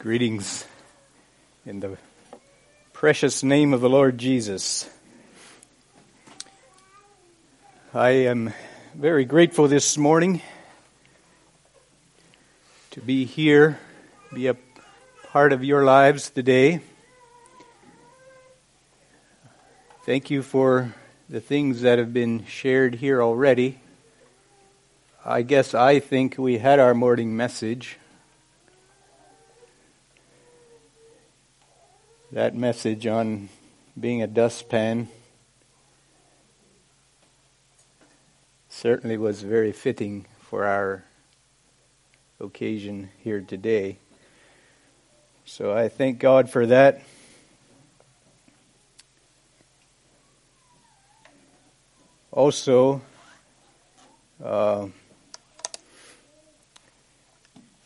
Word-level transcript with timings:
Greetings 0.00 0.64
in 1.66 1.80
the 1.80 1.98
precious 2.94 3.42
name 3.42 3.74
of 3.74 3.82
the 3.82 3.90
Lord 3.90 4.16
Jesus. 4.16 4.88
I 7.92 8.08
am 8.08 8.54
very 8.94 9.26
grateful 9.26 9.68
this 9.68 9.98
morning 9.98 10.40
to 12.92 13.02
be 13.02 13.26
here, 13.26 13.78
be 14.32 14.46
a 14.46 14.56
part 15.24 15.52
of 15.52 15.62
your 15.62 15.84
lives 15.84 16.30
today. 16.30 16.80
Thank 20.06 20.30
you 20.30 20.42
for 20.42 20.94
the 21.28 21.42
things 21.42 21.82
that 21.82 21.98
have 21.98 22.14
been 22.14 22.46
shared 22.46 22.94
here 22.94 23.22
already. 23.22 23.80
I 25.26 25.42
guess 25.42 25.74
I 25.74 25.98
think 26.00 26.38
we 26.38 26.56
had 26.56 26.78
our 26.78 26.94
morning 26.94 27.36
message. 27.36 27.98
That 32.32 32.54
message 32.54 33.08
on 33.08 33.48
being 33.98 34.22
a 34.22 34.26
dustpan 34.26 35.08
certainly 38.68 39.16
was 39.16 39.42
very 39.42 39.72
fitting 39.72 40.24
for 40.38 40.64
our 40.64 41.02
occasion 42.38 43.10
here 43.18 43.40
today. 43.40 43.98
So 45.44 45.76
I 45.76 45.88
thank 45.88 46.20
God 46.20 46.48
for 46.48 46.66
that. 46.66 47.02
Also, 52.30 53.02
uh, 54.42 54.86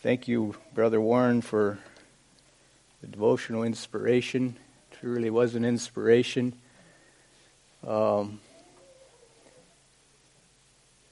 thank 0.03 0.29
you, 0.29 0.55
Brother 0.75 1.01
Warren, 1.01 1.41
for 1.41 1.79
the 3.05 3.11
devotional 3.11 3.65
inspiration. 3.65 4.57
It 4.91 4.97
Truly 4.99 5.29
was 5.29 5.55
an 5.55 5.63
inspiration. 5.63 6.55
Um, 7.87 8.41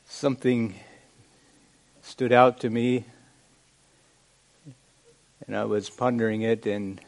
something 0.07 0.75
stood 2.01 2.33
out 2.33 2.61
to 2.61 2.71
me, 2.71 3.05
and 5.47 5.55
I 5.55 5.65
was 5.65 5.91
pondering 5.91 6.41
it, 6.41 6.65
and 6.65 6.99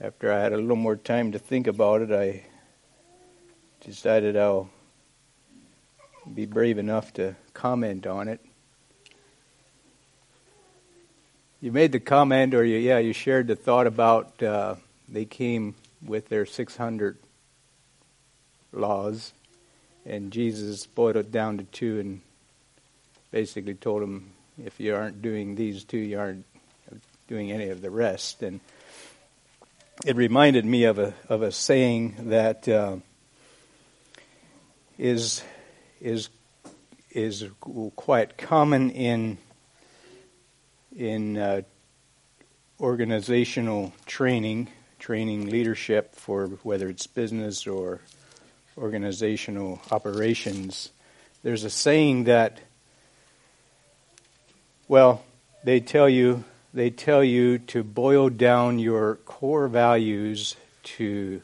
after 0.00 0.32
I 0.32 0.38
had 0.38 0.52
a 0.52 0.56
little 0.56 0.76
more 0.76 0.94
time 0.94 1.32
to 1.32 1.40
think 1.40 1.66
about 1.66 2.00
it, 2.00 2.12
I 2.12 2.46
decided 3.84 4.36
I'll 4.36 4.70
be 6.32 6.46
brave 6.46 6.78
enough 6.78 7.12
to 7.14 7.34
comment 7.54 8.06
on 8.06 8.28
it. 8.28 8.40
You 11.64 11.72
made 11.72 11.92
the 11.92 11.98
comment, 11.98 12.52
or 12.52 12.62
you, 12.62 12.76
yeah, 12.76 12.98
you 12.98 13.14
shared 13.14 13.46
the 13.46 13.56
thought 13.56 13.86
about 13.86 14.42
uh, 14.42 14.74
they 15.08 15.24
came 15.24 15.74
with 16.04 16.28
their 16.28 16.44
600 16.44 17.16
laws, 18.70 19.32
and 20.04 20.30
Jesus 20.30 20.84
boiled 20.84 21.16
it 21.16 21.32
down 21.32 21.56
to 21.56 21.64
two 21.64 22.00
and 22.00 22.20
basically 23.30 23.72
told 23.72 24.02
them, 24.02 24.32
if 24.62 24.78
you 24.78 24.94
aren't 24.94 25.22
doing 25.22 25.54
these 25.54 25.84
two, 25.84 25.96
you 25.96 26.18
aren't 26.18 26.44
doing 27.28 27.50
any 27.50 27.70
of 27.70 27.80
the 27.80 27.88
rest. 27.88 28.42
And 28.42 28.60
it 30.04 30.16
reminded 30.16 30.66
me 30.66 30.84
of 30.84 30.98
a 30.98 31.14
of 31.30 31.40
a 31.40 31.50
saying 31.50 32.28
that 32.28 32.68
uh, 32.68 32.96
is 34.98 35.42
is 35.98 36.28
is 37.10 37.46
quite 37.96 38.36
common 38.36 38.90
in 38.90 39.38
in 40.96 41.36
uh, 41.36 41.62
organizational 42.80 43.92
training, 44.06 44.68
training 44.98 45.50
leadership 45.50 46.14
for 46.14 46.46
whether 46.62 46.88
it's 46.88 47.06
business 47.06 47.66
or 47.66 48.00
organizational 48.76 49.80
operations, 49.90 50.90
there's 51.42 51.64
a 51.64 51.70
saying 51.70 52.24
that, 52.24 52.60
well, 54.88 55.22
they 55.64 55.80
tell 55.80 56.08
you 56.08 56.44
they 56.72 56.90
tell 56.90 57.22
you 57.22 57.58
to 57.58 57.84
boil 57.84 58.28
down 58.28 58.80
your 58.80 59.14
core 59.14 59.68
values 59.68 60.56
to 60.82 61.40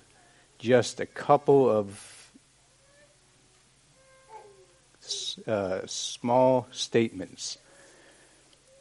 just 0.58 0.98
a 0.98 1.06
couple 1.06 1.70
of 1.70 2.32
uh, 5.46 5.80
small 5.86 6.66
statements 6.72 7.58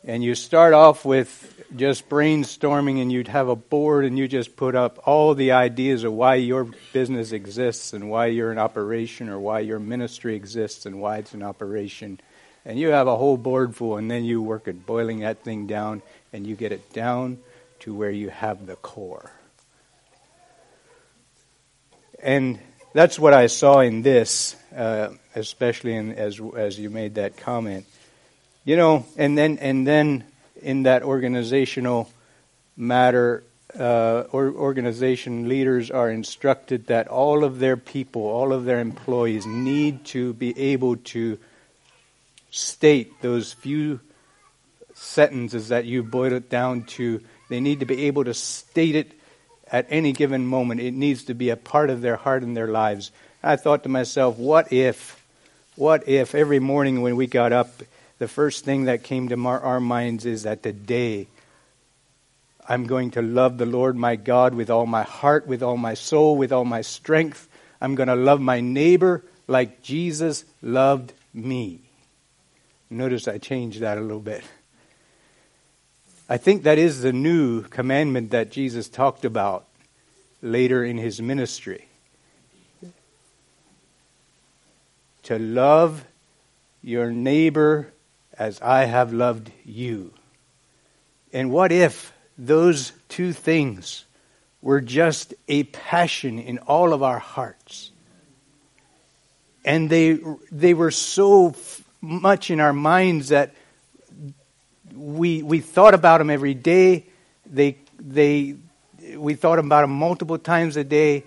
and 0.04 0.24
you 0.24 0.34
start 0.34 0.74
off 0.74 1.04
with 1.04 1.56
just 1.76 2.10
brainstorming 2.10 3.02
and 3.02 3.12
you'd 3.12 3.28
have 3.28 3.50
a 3.50 3.56
board 3.56 4.06
and 4.06 4.18
you 4.18 4.28
just 4.28 4.56
put 4.56 4.76
up 4.76 5.08
all 5.08 5.36
the 5.36 5.52
ideas 5.52 6.04
of 6.04 6.14
why 6.14 6.36
your 6.36 6.68
business 6.94 7.32
exists 7.32 7.94
and 7.94 8.10
why 8.10 8.28
you're 8.28 8.52
in 8.52 8.58
operation 8.58 9.30
or 9.30 9.40
why 9.40 9.60
your 9.60 9.80
ministry 9.80 10.36
exists 10.36 10.86
and 10.86 11.00
why 11.00 11.18
it's 11.18 11.34
in 11.34 11.44
operation. 11.44 12.20
And 12.66 12.80
you 12.80 12.90
have 12.90 13.08
a 13.08 13.18
whole 13.18 13.38
board 13.38 13.76
full 13.76 13.98
and 13.98 14.10
then 14.10 14.24
you 14.24 14.42
work 14.42 14.68
at 14.68 14.86
boiling 14.86 15.20
that 15.20 15.44
thing 15.44 15.68
down 15.68 16.02
and 16.34 16.48
you 16.48 16.56
get 16.56 16.72
it 16.72 16.92
down 16.94 17.40
to 17.80 17.94
where 17.94 18.12
you 18.12 18.30
have 18.30 18.66
the 18.66 18.76
core. 18.76 19.32
And 22.22 22.60
that's 22.94 23.20
what 23.20 23.34
i 23.34 23.48
saw 23.48 23.80
in 23.80 24.02
this 24.02 24.56
uh, 24.76 25.10
especially 25.36 25.96
in, 25.96 26.12
as, 26.14 26.42
as 26.58 26.80
you 26.80 26.90
made 26.90 27.16
that 27.16 27.38
comment 27.38 27.86
you 28.66 28.76
know, 28.76 29.06
and 29.18 29.38
then 29.38 29.58
and 29.60 29.88
then 29.88 30.24
in 30.62 30.84
that 30.84 31.04
organizational 31.04 32.10
matter, 32.76 33.44
uh, 33.78 34.24
or 34.32 34.52
organization 34.52 35.48
leaders 35.48 35.92
are 35.92 36.10
instructed 36.10 36.88
that 36.88 37.08
all 37.08 37.44
of 37.44 37.60
their 37.60 37.78
people, 37.78 38.24
all 38.24 38.54
of 38.54 38.66
their 38.66 38.80
employees, 38.80 39.46
need 39.46 40.06
to 40.06 40.34
be 40.34 40.58
able 40.60 40.98
to 40.98 41.38
state 42.52 43.22
those 43.22 43.54
few 43.54 44.00
sentences 44.94 45.70
that 45.70 45.86
you 45.86 46.04
boiled 46.04 46.34
it 46.34 46.50
down 46.50 46.84
to. 46.84 47.22
They 47.50 47.60
need 47.60 47.80
to 47.80 47.86
be 47.86 48.08
able 48.08 48.26
to 48.26 48.34
state 48.34 48.96
it 48.96 49.12
at 49.72 49.88
any 49.90 50.14
given 50.14 50.46
moment. 50.46 50.82
It 50.82 50.94
needs 50.94 51.26
to 51.26 51.34
be 51.34 51.50
a 51.50 51.56
part 51.56 51.90
of 51.90 52.02
their 52.02 52.16
heart 52.16 52.44
and 52.44 52.56
their 52.56 52.68
lives. 52.68 53.12
I 53.42 53.56
thought 53.56 53.84
to 53.84 53.90
myself, 53.90 54.38
what 54.38 54.74
if, 54.74 55.24
what 55.76 56.08
if 56.08 56.36
every 56.36 56.60
morning 56.60 57.02
when 57.02 57.16
we 57.16 57.28
got 57.28 57.54
up, 57.54 57.70
the 58.20 58.28
first 58.28 58.66
thing 58.66 58.84
that 58.84 59.04
came 59.04 59.30
to 59.30 59.48
our, 59.48 59.80
minds 59.80 60.26
is 60.26 60.44
that 60.44 60.62
today 60.62 61.28
I'm 62.68 62.86
going 62.86 63.12
to 63.12 63.22
love 63.22 63.58
the 63.58 63.66
Lord 63.66 63.96
my 63.96 64.18
God 64.18 64.54
with 64.54 64.70
all 64.70 64.86
my 64.86 65.04
heart, 65.04 65.48
with 65.48 65.64
all 65.64 65.78
my 65.78 65.94
soul, 65.94 66.36
with 66.36 66.52
all 66.52 66.66
my 66.66 66.82
strength. 66.82 67.48
I'm 67.82 67.96
going 67.96 68.10
to 68.10 68.16
love 68.16 68.42
my 68.42 68.60
neighbor 68.60 69.24
like 69.48 69.82
Jesus 69.82 70.44
loved 70.62 71.14
me. 71.34 71.80
Notice 72.90 73.28
I 73.28 73.38
changed 73.38 73.80
that 73.80 73.98
a 73.98 74.02
little 74.02 74.20
bit. 74.20 74.44
I 76.28 76.38
think 76.38 76.64
that 76.64 76.78
is 76.78 77.02
the 77.02 77.14
new 77.14 77.64
commandment 77.64 78.32
that 78.32 78.52
Jesus 78.52 78.90
talked 78.90 79.24
about 79.26 79.66
later 80.42 80.84
in 80.84 80.98
his 80.98 81.22
ministry. 81.22 81.88
To 85.24 85.40
love 85.40 86.06
your 86.84 87.12
neighbor 87.12 87.94
as 88.40 88.62
I 88.62 88.86
have 88.86 89.12
loved 89.12 89.52
you. 89.66 90.14
And 91.34 91.52
what 91.52 91.74
if 91.74 92.14
those 92.38 92.94
two 93.10 93.34
things 93.34 94.06
were 94.62 94.80
just 94.80 95.34
a 95.50 95.64
passion 95.64 96.40
in 96.40 96.58
all 96.60 96.94
of 96.94 97.04
our 97.04 97.20
hearts? 97.20 97.92
And 99.66 99.90
they, 99.90 100.20
they 100.52 100.74
were 100.74 100.90
so 100.90 101.54
much 102.00 102.50
in 102.50 102.62
our 102.62 102.72
minds 102.72 103.28
that 103.30 103.54
we, 104.96 105.44
we 105.44 105.60
thought 105.60 105.94
about 105.94 106.20
them 106.20 106.30
every 106.30 106.54
day. 106.54 107.06
They, 107.46 107.78
they, 108.00 108.56
we 109.16 109.36
thought 109.36 109.60
about 109.60 109.82
them 109.82 109.92
multiple 109.92 110.38
times 110.38 110.78
a 110.78 110.86
day. 110.86 111.26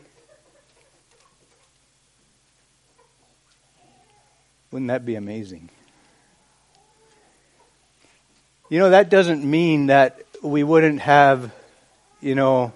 Wouldn't 4.71 4.89
that 4.89 5.05
be 5.05 5.17
amazing? 5.17 5.69
You 8.73 8.79
know, 8.79 8.89
that 8.89 9.11
doesn't 9.11 9.45
mean 9.45 9.89
that 9.89 10.23
we 10.43 10.65
wouldn't 10.65 11.01
have, 11.03 11.53
you 12.23 12.35
know, 12.35 12.73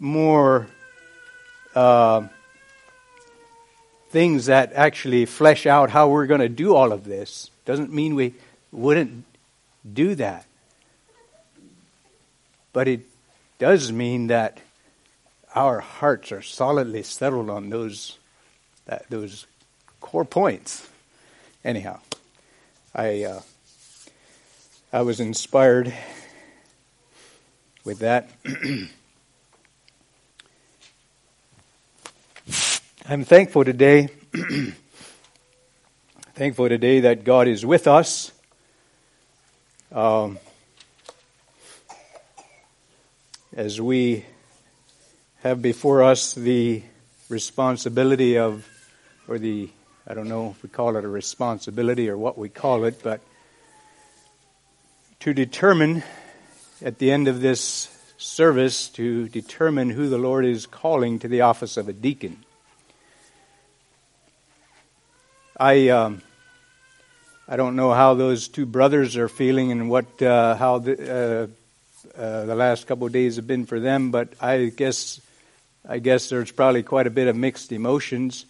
more 0.00 0.66
uh, 1.76 2.26
things 4.10 4.46
that 4.46 4.72
actually 4.72 5.26
flesh 5.26 5.64
out 5.64 5.90
how 5.90 6.08
we're 6.08 6.26
going 6.26 6.40
to 6.40 6.48
do 6.48 6.74
all 6.74 6.90
of 6.90 7.04
this. 7.04 7.52
Doesn't 7.66 7.92
mean 7.92 8.16
we 8.16 8.34
wouldn't 8.72 9.22
do 9.92 10.16
that. 10.16 10.44
But 12.72 12.88
it 12.88 13.02
does 13.60 13.92
mean 13.92 14.26
that 14.26 14.58
our 15.54 15.78
hearts 15.78 16.32
are 16.32 16.42
solidly 16.42 17.04
settled 17.04 17.48
on 17.48 17.70
those 17.70 18.18
that, 18.86 19.08
those 19.08 19.46
core 20.00 20.24
points. 20.24 20.88
Anyhow, 21.64 22.00
I. 22.92 23.22
Uh, 23.22 23.40
I 24.90 25.02
was 25.02 25.20
inspired 25.20 25.92
with 27.84 27.98
that. 27.98 28.30
I'm 33.06 33.24
thankful 33.24 33.66
today. 33.66 34.08
thankful 36.34 36.70
today 36.70 37.00
that 37.00 37.24
God 37.24 37.48
is 37.48 37.66
with 37.66 37.86
us. 37.86 38.32
Um, 39.92 40.38
as 43.54 43.78
we 43.78 44.24
have 45.42 45.60
before 45.60 46.02
us 46.02 46.32
the 46.32 46.82
responsibility 47.28 48.38
of, 48.38 48.66
or 49.28 49.38
the, 49.38 49.68
I 50.06 50.14
don't 50.14 50.30
know 50.30 50.48
if 50.56 50.62
we 50.62 50.70
call 50.70 50.96
it 50.96 51.04
a 51.04 51.08
responsibility 51.08 52.08
or 52.08 52.16
what 52.16 52.38
we 52.38 52.48
call 52.48 52.84
it, 52.84 53.02
but 53.02 53.20
to 55.20 55.34
determine 55.34 56.04
at 56.80 56.98
the 56.98 57.10
end 57.10 57.26
of 57.26 57.40
this 57.40 57.88
service 58.18 58.88
to 58.88 59.28
determine 59.28 59.90
who 59.90 60.08
the 60.08 60.18
Lord 60.18 60.44
is 60.44 60.66
calling 60.66 61.18
to 61.18 61.28
the 61.28 61.40
office 61.40 61.76
of 61.76 61.88
a 61.88 61.92
deacon. 61.92 62.44
I 65.58 65.88
um, 65.88 66.22
I 67.48 67.56
don't 67.56 67.74
know 67.74 67.92
how 67.92 68.14
those 68.14 68.46
two 68.46 68.64
brothers 68.64 69.16
are 69.16 69.28
feeling 69.28 69.72
and 69.72 69.90
what 69.90 70.22
uh, 70.22 70.54
how 70.54 70.78
the, 70.78 71.48
uh, 72.16 72.20
uh, 72.20 72.44
the 72.44 72.54
last 72.54 72.86
couple 72.86 73.06
of 73.06 73.12
days 73.12 73.36
have 73.36 73.46
been 73.46 73.66
for 73.66 73.80
them, 73.80 74.12
but 74.12 74.34
I 74.40 74.66
guess 74.66 75.20
I 75.88 75.98
guess 75.98 76.28
there's 76.28 76.52
probably 76.52 76.84
quite 76.84 77.08
a 77.08 77.10
bit 77.10 77.26
of 77.26 77.34
mixed 77.34 77.72
emotions, 77.72 78.46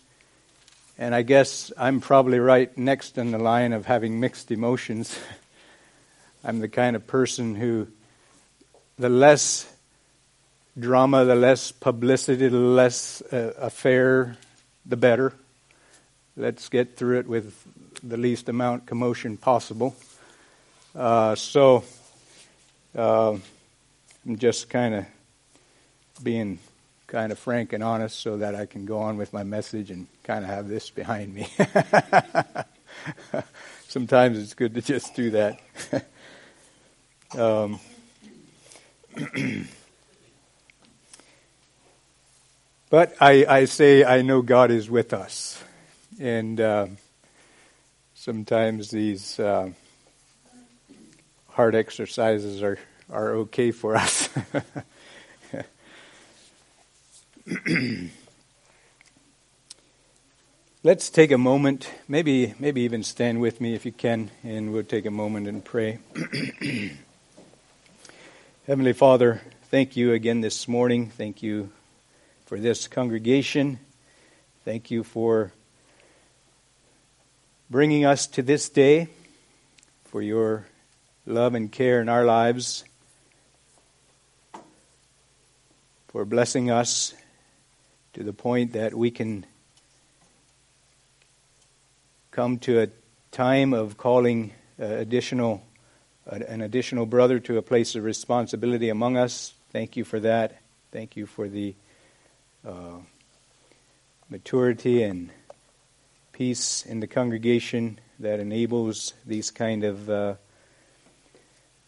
and 0.99 1.15
I 1.15 1.23
guess 1.23 1.73
I'm 1.79 2.03
probably 2.03 2.41
right 2.41 2.77
next 2.77 3.17
in 3.17 3.31
the 3.31 3.39
line 3.39 3.73
of 3.73 3.87
having 3.87 4.21
mixed 4.21 4.51
emotions. 4.51 5.19
I'm 6.45 6.61
the 6.61 6.69
kind 6.69 6.95
of 6.95 7.07
person 7.07 7.55
who, 7.55 7.89
the 8.99 9.09
less 9.09 9.71
drama, 10.79 11.25
the 11.25 11.35
less 11.35 11.73
publicity, 11.73 12.49
the 12.49 12.57
less 12.57 13.23
uh, 13.33 13.55
affair, 13.59 14.37
the 14.87 14.97
better. 14.97 15.33
Let's 16.37 16.69
get 16.69 16.97
through 16.97 17.21
it 17.21 17.27
with 17.27 17.55
the 18.03 18.17
least 18.17 18.49
amount 18.49 18.83
of 18.83 18.87
commotion 18.87 19.37
possible. 19.37 19.97
Uh, 20.95 21.35
so 21.35 21.83
uh, 22.97 23.37
I'm 24.25 24.37
just 24.37 24.71
kind 24.71 24.95
of 24.95 25.07
being 26.23 26.61
kind 27.09 27.33
of 27.33 27.39
frank 27.39 27.73
and 27.73 27.83
honest 27.83 28.21
so 28.21 28.37
that 28.37 28.55
I 28.55 28.67
can 28.67 28.85
go 28.85 29.01
on 29.01 29.17
with 29.17 29.33
my 29.33 29.43
message 29.43 29.91
and 29.91 30.07
kind 30.23 30.45
of 30.45 30.51
have 30.51 30.69
this 30.69 30.91
behind 30.91 31.35
me. 31.35 31.49
Sometimes 33.89 34.39
it's 34.39 34.55
good 34.55 34.75
to 34.75 34.83
just 34.83 35.17
do 35.17 35.31
that. 35.31 35.59
um, 37.37 37.81
but 42.91 43.17
I, 43.21 43.45
I 43.49 43.65
say 43.67 44.05
I 44.05 44.23
know 44.23 44.43
God 44.43 44.71
is 44.71 44.89
with 44.89 45.13
us 45.13 45.63
and 46.19 46.61
uh, 46.61 46.87
sometimes 48.15 48.91
these 48.91 49.39
uh, 49.39 49.71
hard 51.49 51.75
exercises 51.75 52.63
are 52.63 52.79
are 53.11 53.33
okay 53.37 53.71
for 53.71 53.97
us. 53.97 54.29
Let's 60.85 61.11
take 61.11 61.33
a 61.33 61.39
moment, 61.39 61.91
maybe 62.07 62.55
maybe 62.59 62.83
even 62.83 63.03
stand 63.03 63.41
with 63.41 63.61
me 63.61 63.75
if 63.75 63.87
you 63.87 63.93
can, 63.93 64.31
and 64.43 64.73
we'll 64.73 64.85
take 64.85 65.07
a 65.07 65.11
moment 65.11 65.49
and 65.49 65.65
pray. 65.65 65.99
Heavenly 68.69 68.93
Father, 68.93 69.41
thank 69.71 69.97
you 69.97 70.13
again 70.13 70.43
this 70.43 70.69
morning. 70.69 71.09
Thank 71.09 71.43
you 71.43 71.71
for 72.45 72.61
this 72.61 72.87
congregation. 72.87 73.79
Thank 74.67 74.91
you 74.91 75.05
for 75.05 75.55
bringing 77.71 78.05
us 78.05 78.27
to 78.27 78.43
this 78.43 78.69
day, 78.69 79.09
for 80.05 80.21
your 80.21 80.67
love 81.25 81.55
and 81.55 81.73
care 81.73 82.03
in 82.03 82.11
our 82.11 82.27
lives, 82.27 82.85
for 86.09 86.27
blessing 86.27 86.71
us 86.71 87.15
to 88.13 88.23
the 88.23 88.35
point 88.35 88.75
that 88.75 88.93
we 88.93 89.11
can 89.11 89.47
come 92.31 92.59
to 92.59 92.83
a 92.83 92.89
time 93.31 93.73
of 93.73 93.97
calling 93.97 94.53
uh, 94.79 94.85
additional 94.85 95.63
an 96.29 96.61
additional 96.61 97.07
brother 97.07 97.41
to 97.41 97.57
a 97.57 97.63
place 97.63 97.95
of 97.95 98.05
responsibility 98.05 98.89
among 98.91 99.17
us. 99.17 99.55
Thank 99.73 99.97
you 99.97 100.05
for 100.05 100.21
that. 100.21 100.61
Thank 100.93 101.17
you 101.17 101.27
for 101.27 101.49
the 101.49 101.75
uh, 102.67 102.99
maturity 104.29 105.03
and 105.03 105.31
peace 106.33 106.85
in 106.85 107.01
the 107.01 107.07
congregation 107.07 107.99
that 108.19 108.41
enables 108.41 109.15
these 109.27 109.51
kind 109.51 109.85
of 109.85 110.11
uh, 110.11 110.35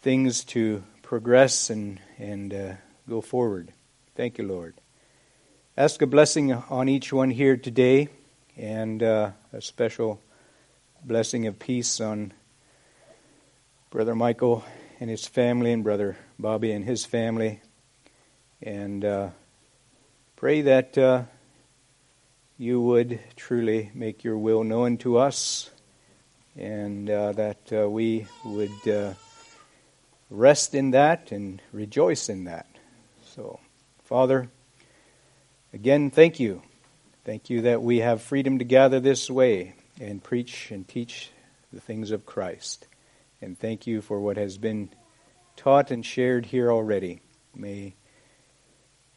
things 0.00 0.44
to 0.44 0.82
progress 1.02 1.70
and, 1.70 2.00
and 2.18 2.54
uh, 2.54 2.72
go 3.08 3.20
forward. 3.20 3.72
Thank 4.16 4.38
you, 4.38 4.46
Lord. 4.46 4.74
Ask 5.76 6.02
a 6.02 6.06
blessing 6.06 6.52
on 6.52 6.88
each 6.88 7.12
one 7.12 7.30
here 7.30 7.56
today 7.56 8.08
and 8.56 9.02
uh, 9.02 9.30
a 9.52 9.60
special 9.60 10.20
blessing 11.04 11.46
of 11.46 11.58
peace 11.58 12.00
on 12.00 12.32
Brother 13.90 14.14
Michael 14.14 14.64
and 15.00 15.10
his 15.10 15.26
family 15.26 15.72
and 15.72 15.82
Brother 15.82 16.16
Bobby 16.38 16.70
and 16.70 16.84
his 16.84 17.04
family. 17.04 17.60
And 18.62 19.04
uh, 19.04 19.30
pray 20.36 20.62
that 20.62 20.96
uh, 20.96 21.24
you 22.56 22.80
would 22.80 23.18
truly 23.34 23.90
make 23.92 24.22
your 24.22 24.38
will 24.38 24.62
known 24.62 24.98
to 24.98 25.18
us 25.18 25.70
and 26.56 27.10
uh, 27.10 27.32
that 27.32 27.72
uh, 27.72 27.90
we 27.90 28.28
would 28.44 28.88
uh, 28.88 29.14
rest 30.30 30.76
in 30.76 30.92
that 30.92 31.32
and 31.32 31.60
rejoice 31.72 32.28
in 32.28 32.44
that. 32.44 32.68
So, 33.34 33.58
Father, 34.04 34.48
again, 35.74 36.12
thank 36.12 36.38
you. 36.38 36.62
Thank 37.24 37.50
you 37.50 37.62
that 37.62 37.82
we 37.82 37.98
have 37.98 38.22
freedom 38.22 38.60
to 38.60 38.64
gather 38.64 39.00
this 39.00 39.28
way 39.28 39.74
and 40.00 40.22
preach 40.22 40.70
and 40.70 40.86
teach 40.86 41.32
the 41.72 41.80
things 41.80 42.12
of 42.12 42.24
Christ. 42.24 42.86
And 43.42 43.58
thank 43.58 43.86
you 43.86 44.00
for 44.00 44.20
what 44.20 44.36
has 44.36 44.58
been 44.58 44.90
taught 45.56 45.90
and 45.90 46.04
shared 46.04 46.46
here 46.46 46.70
already. 46.70 47.20
May, 47.54 47.94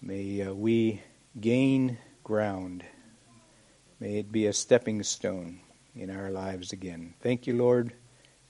may 0.01 0.41
uh, 0.41 0.53
we 0.53 1.01
gain 1.39 1.97
ground 2.23 2.83
May 4.03 4.17
it 4.17 4.33
be 4.33 4.47
a 4.47 4.53
stepping 4.53 5.01
stone 5.03 5.61
in 5.95 6.09
our 6.09 6.29
lives 6.29 6.73
again. 6.73 7.13
Thank 7.21 7.47
you, 7.47 7.55
Lord. 7.55 7.93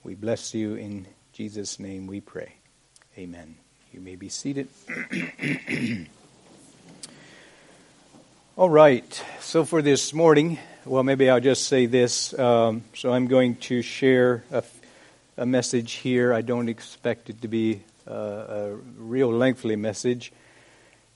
We 0.02 0.16
bless 0.16 0.52
you 0.52 0.74
in 0.74 1.06
Jesus' 1.32 1.78
name 1.78 2.08
we 2.08 2.20
pray. 2.20 2.56
Amen. 3.16 3.54
You 3.92 4.00
may 4.00 4.16
be 4.16 4.28
seated. 4.28 4.66
All 8.56 8.68
right. 8.68 9.24
So 9.38 9.64
for 9.64 9.80
this 9.80 10.12
morning, 10.12 10.58
well, 10.84 11.04
maybe 11.04 11.30
I'll 11.30 11.38
just 11.38 11.68
say 11.68 11.86
this. 11.86 12.36
Um, 12.36 12.82
so 12.92 13.12
I'm 13.12 13.28
going 13.28 13.54
to 13.70 13.80
share 13.80 14.42
a, 14.50 14.64
a, 15.36 15.46
message 15.46 15.92
here. 15.92 16.32
I 16.32 16.42
don't 16.42 16.68
expect 16.68 17.30
it 17.30 17.42
to 17.42 17.48
be 17.48 17.82
a, 18.06 18.12
a 18.12 18.74
real 18.96 19.32
lengthy 19.32 19.76
message. 19.76 20.32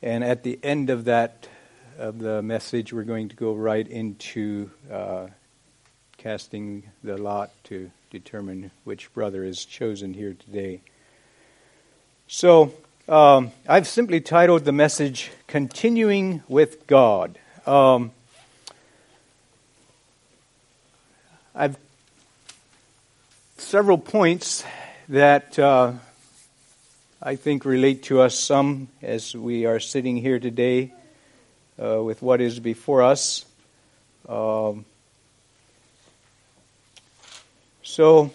And 0.02 0.22
at 0.22 0.42
the 0.42 0.58
end 0.62 0.90
of 0.90 1.04
that 1.06 1.48
of 1.98 2.18
the 2.18 2.42
message, 2.42 2.92
we're 2.92 3.02
going 3.02 3.28
to 3.28 3.36
go 3.36 3.52
right 3.54 3.86
into 3.86 4.70
uh, 4.90 5.26
casting 6.16 6.84
the 7.02 7.16
lot 7.16 7.50
to 7.64 7.90
determine 8.10 8.70
which 8.84 9.12
brother 9.12 9.44
is 9.44 9.64
chosen 9.64 10.14
here 10.14 10.34
today. 10.34 10.80
So, 12.28 12.72
um, 13.08 13.52
I've 13.66 13.88
simply 13.88 14.20
titled 14.20 14.64
the 14.64 14.72
message 14.72 15.30
Continuing 15.46 16.42
with 16.46 16.86
God. 16.86 17.38
Um, 17.66 18.12
I've 21.54 21.76
several 23.60 23.98
points 23.98 24.64
that 25.08 25.58
uh, 25.58 25.92
I 27.20 27.36
think 27.36 27.64
relate 27.64 28.04
to 28.04 28.20
us 28.20 28.38
some 28.38 28.88
as 29.02 29.34
we 29.34 29.66
are 29.66 29.80
sitting 29.80 30.16
here 30.16 30.38
today 30.38 30.92
uh, 31.82 32.02
with 32.02 32.22
what 32.22 32.40
is 32.40 32.60
before 32.60 33.02
us. 33.02 33.44
Um, 34.28 34.84
so, 37.82 38.30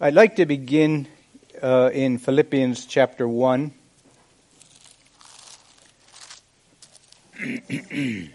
I'd 0.00 0.14
like 0.14 0.36
to 0.36 0.46
begin 0.46 1.08
uh, 1.62 1.90
in 1.92 2.18
Philippians 2.18 2.86
chapter 2.86 3.28
1. 3.28 3.70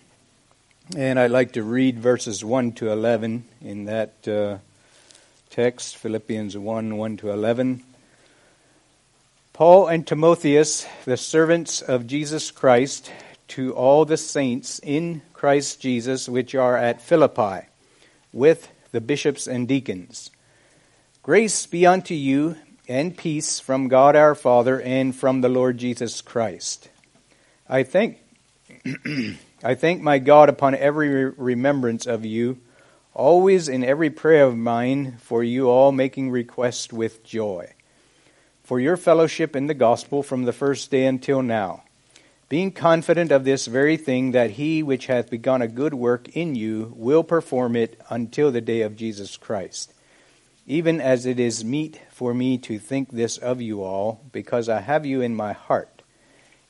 and 0.95 1.19
I'd 1.19 1.31
like 1.31 1.53
to 1.53 1.63
read 1.63 1.97
verses 1.99 2.45
1 2.45 2.73
to 2.73 2.91
11 2.91 3.45
in 3.61 3.85
that 3.85 4.27
uh, 4.27 4.57
text, 5.51 5.97
Philippians 5.97 6.57
1 6.57 6.95
1 6.95 7.17
to 7.17 7.29
11. 7.29 7.83
Paul 9.51 9.87
and 9.89 10.07
Timotheus, 10.07 10.87
the 11.03 11.17
servants 11.17 11.81
of 11.81 12.07
Jesus 12.07 12.51
Christ, 12.51 13.11
to 13.49 13.73
all 13.73 14.05
the 14.05 14.15
saints 14.15 14.79
in 14.79 15.21
Christ 15.33 15.81
Jesus 15.81 16.29
which 16.29 16.55
are 16.55 16.77
at 16.77 17.01
Philippi, 17.01 17.67
with 18.31 18.69
the 18.93 19.01
bishops 19.01 19.45
and 19.45 19.67
deacons. 19.67 20.31
Grace 21.21 21.65
be 21.65 21.85
unto 21.85 22.13
you 22.13 22.55
and 22.87 23.17
peace 23.17 23.59
from 23.59 23.89
God 23.89 24.15
our 24.15 24.35
Father 24.35 24.79
and 24.79 25.13
from 25.13 25.41
the 25.41 25.49
Lord 25.49 25.77
Jesus 25.77 26.21
Christ. 26.21 26.89
I 27.67 27.83
thank 27.83 28.19
I 29.65 29.75
thank 29.75 30.01
my 30.01 30.17
God 30.19 30.47
upon 30.47 30.75
every 30.75 31.25
remembrance 31.25 32.07
of 32.07 32.23
you, 32.23 32.57
always 33.13 33.67
in 33.67 33.83
every 33.83 34.09
prayer 34.09 34.45
of 34.45 34.57
mine 34.57 35.17
for 35.19 35.43
you 35.43 35.69
all 35.69 35.91
making 35.91 36.31
request 36.31 36.93
with 36.93 37.23
joy. 37.23 37.73
For 38.63 38.79
your 38.79 38.97
fellowship 38.97 39.55
in 39.55 39.67
the 39.67 39.73
gospel 39.73 40.23
from 40.23 40.43
the 40.43 40.53
first 40.53 40.91
day 40.91 41.05
until 41.05 41.41
now, 41.41 41.83
being 42.47 42.71
confident 42.71 43.31
of 43.31 43.43
this 43.43 43.65
very 43.65 43.97
thing 43.97 44.31
that 44.31 44.51
he 44.51 44.83
which 44.83 45.07
hath 45.07 45.29
begun 45.29 45.61
a 45.61 45.67
good 45.67 45.93
work 45.93 46.29
in 46.29 46.55
you 46.55 46.93
will 46.95 47.23
perform 47.23 47.75
it 47.75 47.99
until 48.09 48.51
the 48.51 48.61
day 48.61 48.81
of 48.81 48.95
Jesus 48.95 49.37
Christ. 49.37 49.93
Even 50.67 51.01
as 51.01 51.25
it 51.25 51.39
is 51.39 51.65
meet 51.65 51.99
for 52.11 52.33
me 52.33 52.57
to 52.59 52.77
think 52.77 53.11
this 53.11 53.37
of 53.37 53.61
you 53.61 53.83
all, 53.83 54.21
because 54.31 54.69
I 54.69 54.81
have 54.81 55.05
you 55.05 55.21
in 55.21 55.35
my 55.35 55.53
heart 55.53 56.01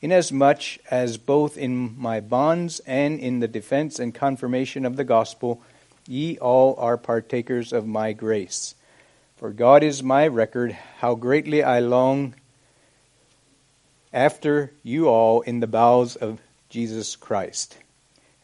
inasmuch 0.02 0.78
as 0.90 1.16
both 1.16 1.56
in 1.56 1.96
my 1.96 2.18
bonds 2.20 2.80
and 2.80 3.20
in 3.20 3.38
the 3.38 3.48
defense 3.48 4.00
and 4.00 4.12
confirmation 4.12 4.84
of 4.84 4.96
the 4.96 5.04
gospel 5.04 5.62
ye 6.06 6.38
all 6.38 6.74
are 6.78 6.96
partakers 6.96 7.72
of 7.72 7.86
my 7.86 8.12
grace. 8.12 8.74
For 9.36 9.50
God 9.50 9.82
is 9.82 10.02
my 10.02 10.26
record, 10.26 10.72
how 10.98 11.14
greatly 11.14 11.62
I 11.62 11.80
long 11.80 12.34
after 14.12 14.72
you 14.82 15.08
all 15.08 15.40
in 15.40 15.60
the 15.60 15.66
bowels 15.66 16.16
of 16.16 16.40
Jesus 16.68 17.16
Christ. 17.16 17.78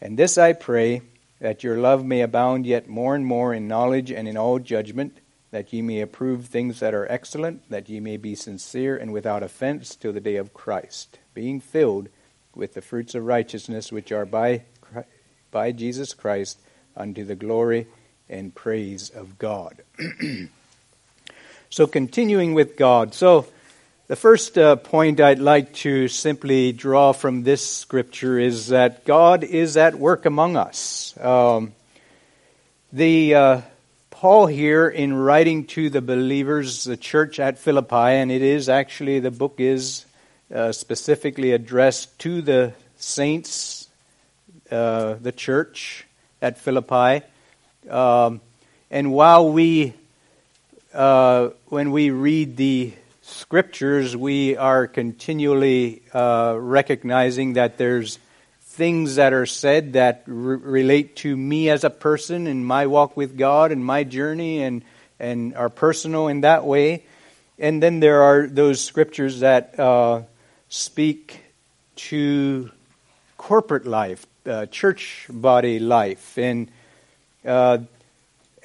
And 0.01 0.19
this 0.19 0.39
I 0.39 0.53
pray, 0.53 1.03
that 1.41 1.63
your 1.63 1.79
love 1.79 2.05
may 2.05 2.21
abound 2.21 2.67
yet 2.67 2.89
more 2.89 3.15
and 3.15 3.25
more 3.25 3.55
in 3.55 3.69
knowledge 3.69 4.11
and 4.11 4.27
in 4.27 4.37
all 4.37 4.59
judgment, 4.59 5.19
that 5.51 5.73
ye 5.73 5.83
may 5.83 6.01
approve 6.01 6.47
things 6.47 6.81
that 6.81 6.95
are 6.95 7.11
excellent, 7.11 7.69
that 7.71 7.89
ye 7.89 8.01
may 8.01 8.17
be 8.17 8.35
sincere 8.35 8.97
and 8.97 9.13
without 9.13 9.43
offense 9.43 9.95
till 9.95 10.13
the 10.13 10.21
day 10.21 10.37
of 10.37 10.53
Christ 10.53 11.19
being 11.33 11.61
filled 11.61 12.09
with 12.55 12.75
the 12.75 12.83
fruits 12.83 13.15
of 13.15 13.25
righteousness 13.25 13.93
which 13.93 14.11
are 14.11 14.27
by, 14.27 14.65
by 15.53 15.71
Jesus 15.71 16.13
Christ 16.13 16.59
unto 16.99 17.25
the 17.25 17.37
glory 17.37 17.87
and 18.29 18.55
praise 18.55 19.11
of 19.11 19.39
God. 19.39 19.83
so, 21.71 21.87
continuing 21.87 22.53
with 22.53 22.77
God. 22.77 23.15
So, 23.15 23.47
the 24.09 24.17
first 24.17 24.59
uh, 24.59 24.77
point 24.77 25.21
I'd 25.21 25.39
like 25.39 25.75
to 25.75 26.09
simply 26.09 26.73
draw 26.73 27.13
from 27.13 27.43
this 27.43 27.65
scripture 27.69 28.39
is 28.39 28.69
that 28.69 29.05
God 29.05 29.45
is 29.45 29.77
at 29.77 29.95
work 29.95 30.27
among 30.27 30.57
us. 30.57 31.15
Um, 31.21 31.73
the 32.93 33.35
uh, 33.35 33.61
Paul 34.11 34.47
here 34.47 34.89
in 34.89 35.15
writing 35.15 35.67
to 35.67 35.91
the 35.91 36.01
believers, 36.01 36.85
the 36.85 36.97
church 36.97 37.39
at 37.39 37.59
Philippi, 37.59 37.95
and 37.95 38.33
it 38.33 38.43
is 38.43 38.69
actually 38.69 39.21
the 39.21 39.31
book 39.31 39.57
is 39.59 40.07
uh, 40.53 40.73
specifically 40.73 41.53
addressed 41.53 42.19
to 42.21 42.41
the 42.41 42.73
saints, 42.97 43.89
uh, 44.71 45.15
the 45.21 45.33
church 45.33 46.08
at 46.41 46.59
Philippi. 46.59 47.25
Um, 47.89 48.41
and 48.91 49.13
while 49.13 49.51
we, 49.51 49.95
uh, 50.95 51.51
when 51.67 51.91
we 51.91 52.11
read 52.11 52.57
the 52.57 52.93
scriptures, 53.23 54.17
we 54.17 54.57
are 54.57 54.87
continually 54.87 56.03
uh, 56.15 56.57
recognizing 56.59 57.55
that 57.55 57.79
there's 57.79 58.19
things 58.63 59.17
that 59.17 59.33
are 59.33 59.47
said 59.47 59.95
that 59.95 60.23
relate 60.27 61.17
to 61.17 61.37
me 61.37 61.69
as 61.69 61.83
a 61.83 61.91
person 61.91 62.47
and 62.47 62.65
my 62.65 62.87
walk 62.87 63.17
with 63.17 63.37
God 63.37 63.73
and 63.73 63.85
my 63.85 64.05
journey 64.05 64.63
and, 64.63 64.85
and 65.19 65.57
are 65.57 65.69
personal 65.69 66.29
in 66.29 66.43
that 66.43 66.65
way. 66.65 67.03
And 67.59 67.83
then 67.83 67.99
there 67.99 68.23
are 68.23 68.47
those 68.47 68.81
scriptures 68.81 69.41
that 69.41 69.79
uh, 69.81 70.23
speak 70.69 71.41
to 71.97 72.71
corporate 73.37 73.85
life, 73.85 74.28
uh, 74.47 74.67
church 74.67 75.27
body 75.31 75.79
life, 75.79 76.39
and 76.39 76.71
uh, 77.45 77.79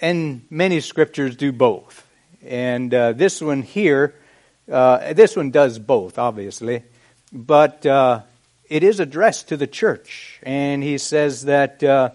and 0.01 0.41
many 0.49 0.79
scriptures 0.79 1.35
do 1.35 1.51
both. 1.51 2.07
And 2.45 2.93
uh, 2.93 3.13
this 3.13 3.41
one 3.41 3.61
here, 3.61 4.15
uh, 4.71 5.13
this 5.13 5.35
one 5.35 5.51
does 5.51 5.79
both, 5.79 6.17
obviously, 6.17 6.83
but 7.31 7.85
uh, 7.85 8.21
it 8.69 8.83
is 8.83 8.99
addressed 8.99 9.49
to 9.49 9.57
the 9.57 9.67
church, 9.67 10.39
and 10.43 10.83
he 10.83 10.97
says 10.97 11.45
that 11.45 11.83
uh, 11.83 12.09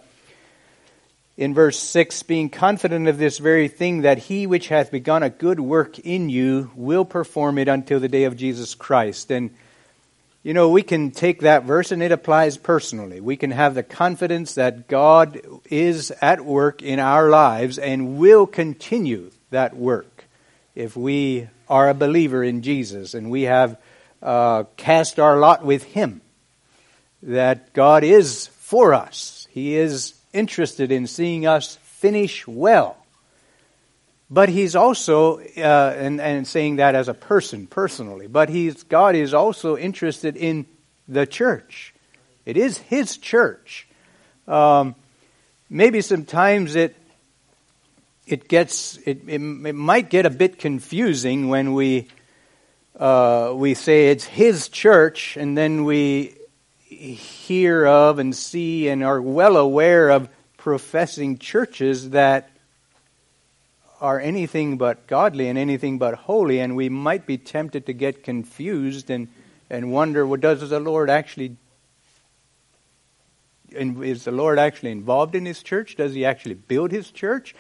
in 1.39 1.55
verse 1.55 1.79
6 1.79 2.25
being 2.25 2.51
confident 2.51 3.07
of 3.07 3.17
this 3.17 3.39
very 3.39 3.69
thing 3.69 4.03
that 4.03 4.19
he 4.19 4.47
which 4.47 4.69
hath 4.69 4.91
begun 4.91 5.23
a 5.23 5.31
good 5.31 5.61
work 5.61 5.99
in 6.01 6.29
you 6.29 6.71
will 6.75 7.05
perform 7.05 7.59
it 7.59 7.69
until 7.69 8.01
the 8.01 8.09
day 8.09 8.25
of 8.25 8.37
Jesus 8.37 8.75
Christ. 8.75 9.31
And 9.31 9.51
you 10.49 10.55
know, 10.55 10.71
we 10.71 10.83
can 10.83 11.11
take 11.11 11.41
that 11.41 11.65
verse 11.65 11.93
and 11.93 12.03
it 12.03 12.11
applies 12.11 12.57
personally. 12.57 13.21
We 13.21 13.37
can 13.37 13.51
have 13.51 13.75
the 13.75 13.83
confidence 13.83 14.55
that 14.55 14.89
God 14.89 15.43
is 15.67 16.11
at 16.23 16.43
work 16.43 16.81
in 16.81 17.01
our 17.01 17.29
lives 17.29 17.77
and 17.79 18.17
will 18.17 18.47
continue 18.47 19.31
that 19.51 19.77
work 19.77 20.25
if 20.75 20.97
we 20.97 21.51
are 21.69 21.91
a 21.91 21.95
believer 21.95 22.43
in 22.43 22.63
Jesus 22.63 23.13
and 23.13 23.31
we 23.31 23.43
have 23.43 23.79
uh, 24.23 24.65
cast 24.79 25.19
our 25.19 25.37
lot 25.37 25.67
with 25.67 25.83
Him. 25.83 26.23
That 27.23 27.75
God 27.75 28.03
is 28.03 28.47
for 28.47 28.95
us, 28.95 29.49
He 29.51 29.77
is 29.77 30.15
interested 30.33 30.91
in 30.91 31.07
seeing 31.07 31.47
us 31.47 31.77
finish 31.83 32.47
well. 32.47 32.97
But 34.31 34.51
he's 34.51 34.77
also, 34.77 35.39
uh, 35.39 35.95
and, 35.97 36.21
and 36.21 36.47
saying 36.47 36.77
that 36.77 36.95
as 36.95 37.09
a 37.09 37.15
person, 37.15 37.67
personally, 37.67 38.27
but 38.27 38.51
he's, 38.51 38.83
God 38.83 39.15
is 39.15 39.33
also 39.33 39.77
interested 39.77 40.37
in 40.37 40.67
the 41.07 41.27
church. 41.27 41.95
It 42.45 42.59
is 42.59 42.77
his 42.79 43.17
church. 43.17 43.89
Um, 44.47 44.95
maybe 45.71 46.03
sometimes 46.03 46.77
it, 46.77 46.95
it 48.27 48.49
gets, 48.49 48.99
it, 48.99 49.23
it, 49.27 49.41
it, 49.41 49.75
might 49.75 50.11
get 50.11 50.27
a 50.27 50.31
bit 50.31 50.59
confusing 50.59 51.49
when 51.49 51.73
we, 51.73 52.09
uh, 52.99 53.53
we 53.55 53.73
say 53.73 54.11
it's 54.11 54.25
his 54.25 54.69
church 54.69 55.39
and 55.39 55.57
then 55.57 55.85
we 55.85 56.35
hear 56.85 57.87
of 57.87 58.19
and 58.19 58.37
see 58.37 58.89
and 58.89 59.03
are 59.03 59.23
well 59.23 59.57
aware 59.57 60.11
of 60.11 60.29
professing 60.59 61.39
churches 61.39 62.11
that 62.11 62.51
are 64.01 64.21
anything 64.21 64.79
but 64.79 65.07
godly 65.07 65.49
and 65.49 65.59
anything 65.59 65.99
but 65.99 66.15
holy, 66.15 66.61
and 66.61 66.77
we 66.77 66.89
might 66.89 67.27
be 67.27 67.37
tempted 67.37 67.87
to 67.87 67.93
get 67.93 68.23
confused 68.23 69.11
and, 69.11 69.29
and 69.69 69.93
wonder, 69.93 70.27
well, 70.27 70.41
does 70.41 70.69
the 70.69 70.81
Lord 70.81 71.11
actually 71.11 71.57
is 73.71 74.25
the 74.25 74.33
Lord 74.33 74.59
actually 74.59 74.93
involved 74.93 75.35
in 75.35 75.45
His 75.45 75.63
church? 75.63 75.97
Does 75.97 76.15
He 76.15 76.25
actually 76.25 76.55
build 76.55 76.91
His 76.91 77.11
church, 77.11 77.55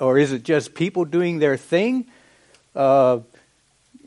or 0.00 0.18
is 0.18 0.32
it 0.32 0.42
just 0.42 0.74
people 0.74 1.04
doing 1.04 1.38
their 1.38 1.56
thing? 1.56 2.06
Uh, 2.74 3.20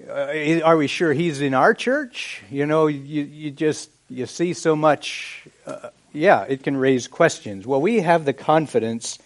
are 0.09 0.75
we 0.75 0.87
sure 0.87 1.13
He's 1.13 1.39
in 1.39 1.53
our 1.53 1.73
church? 1.73 2.41
You 2.49 2.65
know, 2.65 2.87
you 2.87 3.23
you 3.23 3.51
just 3.51 3.89
you 4.09 4.25
see 4.25 4.53
so 4.53 4.75
much. 4.75 5.47
Uh, 5.65 5.89
yeah, 6.11 6.43
it 6.43 6.61
can 6.61 6.75
raise 6.75 7.07
questions. 7.07 7.65
Well, 7.65 7.79
we 7.81 8.01
have 8.01 8.25
the 8.25 8.33
confidence 8.33 9.17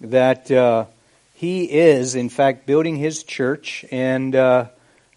that. 0.00 0.50
Uh, 0.50 0.84
he 1.38 1.70
is, 1.70 2.16
in 2.16 2.30
fact, 2.30 2.66
building 2.66 2.96
his 2.96 3.22
church, 3.22 3.84
and 3.92 4.34
uh, 4.34 4.70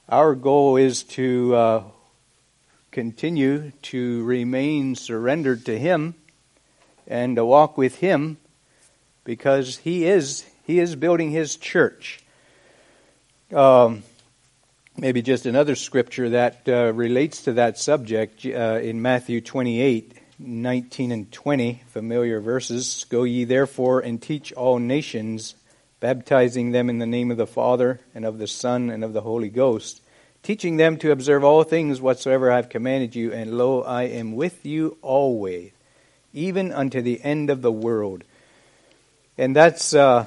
our 0.07 0.35
goal 0.35 0.77
is 0.77 1.01
to 1.01 1.55
uh, 1.55 1.83
continue 2.91 3.71
to 3.81 4.23
remain 4.23 4.93
surrendered 4.93 5.65
to 5.65 5.79
him 5.79 6.13
and 7.07 7.37
to 7.37 7.43
walk 7.43 7.75
with 7.75 7.95
him 7.95 8.37
because 9.23 9.77
he 9.77 10.05
is 10.05 10.45
he 10.63 10.77
is 10.77 10.95
building 10.95 11.31
his 11.31 11.55
church. 11.55 12.19
Um, 13.51 14.03
maybe 14.95 15.23
just 15.23 15.47
another 15.47 15.73
scripture 15.73 16.29
that 16.29 16.61
uh, 16.67 16.93
relates 16.93 17.45
to 17.45 17.53
that 17.53 17.79
subject 17.79 18.45
uh, 18.45 18.77
in 18.79 19.01
Matthew 19.01 19.41
28, 19.41 20.19
19 20.37 21.11
and 21.11 21.31
20, 21.31 21.81
familiar 21.87 22.39
verses. 22.39 23.07
Go 23.09 23.23
ye 23.23 23.43
therefore 23.45 24.01
and 24.01 24.21
teach 24.21 24.53
all 24.53 24.77
nations 24.77 25.55
baptizing 26.01 26.71
them 26.71 26.89
in 26.89 26.99
the 26.99 27.05
name 27.05 27.31
of 27.31 27.37
the 27.37 27.47
Father, 27.47 28.01
and 28.13 28.25
of 28.25 28.37
the 28.37 28.47
Son, 28.47 28.89
and 28.89 29.05
of 29.05 29.13
the 29.13 29.21
Holy 29.21 29.49
Ghost, 29.49 30.01
teaching 30.43 30.75
them 30.75 30.97
to 30.97 31.11
observe 31.11 31.45
all 31.45 31.63
things 31.63 32.01
whatsoever 32.01 32.51
I 32.51 32.57
have 32.57 32.67
commanded 32.67 33.15
you, 33.15 33.31
and 33.31 33.57
lo, 33.57 33.81
I 33.83 34.03
am 34.03 34.35
with 34.35 34.65
you 34.65 34.97
always, 35.01 35.71
even 36.33 36.73
unto 36.73 37.01
the 37.01 37.23
end 37.23 37.49
of 37.49 37.61
the 37.61 37.71
world. 37.71 38.25
And 39.37 39.55
that's 39.55 39.93
uh, 39.93 40.25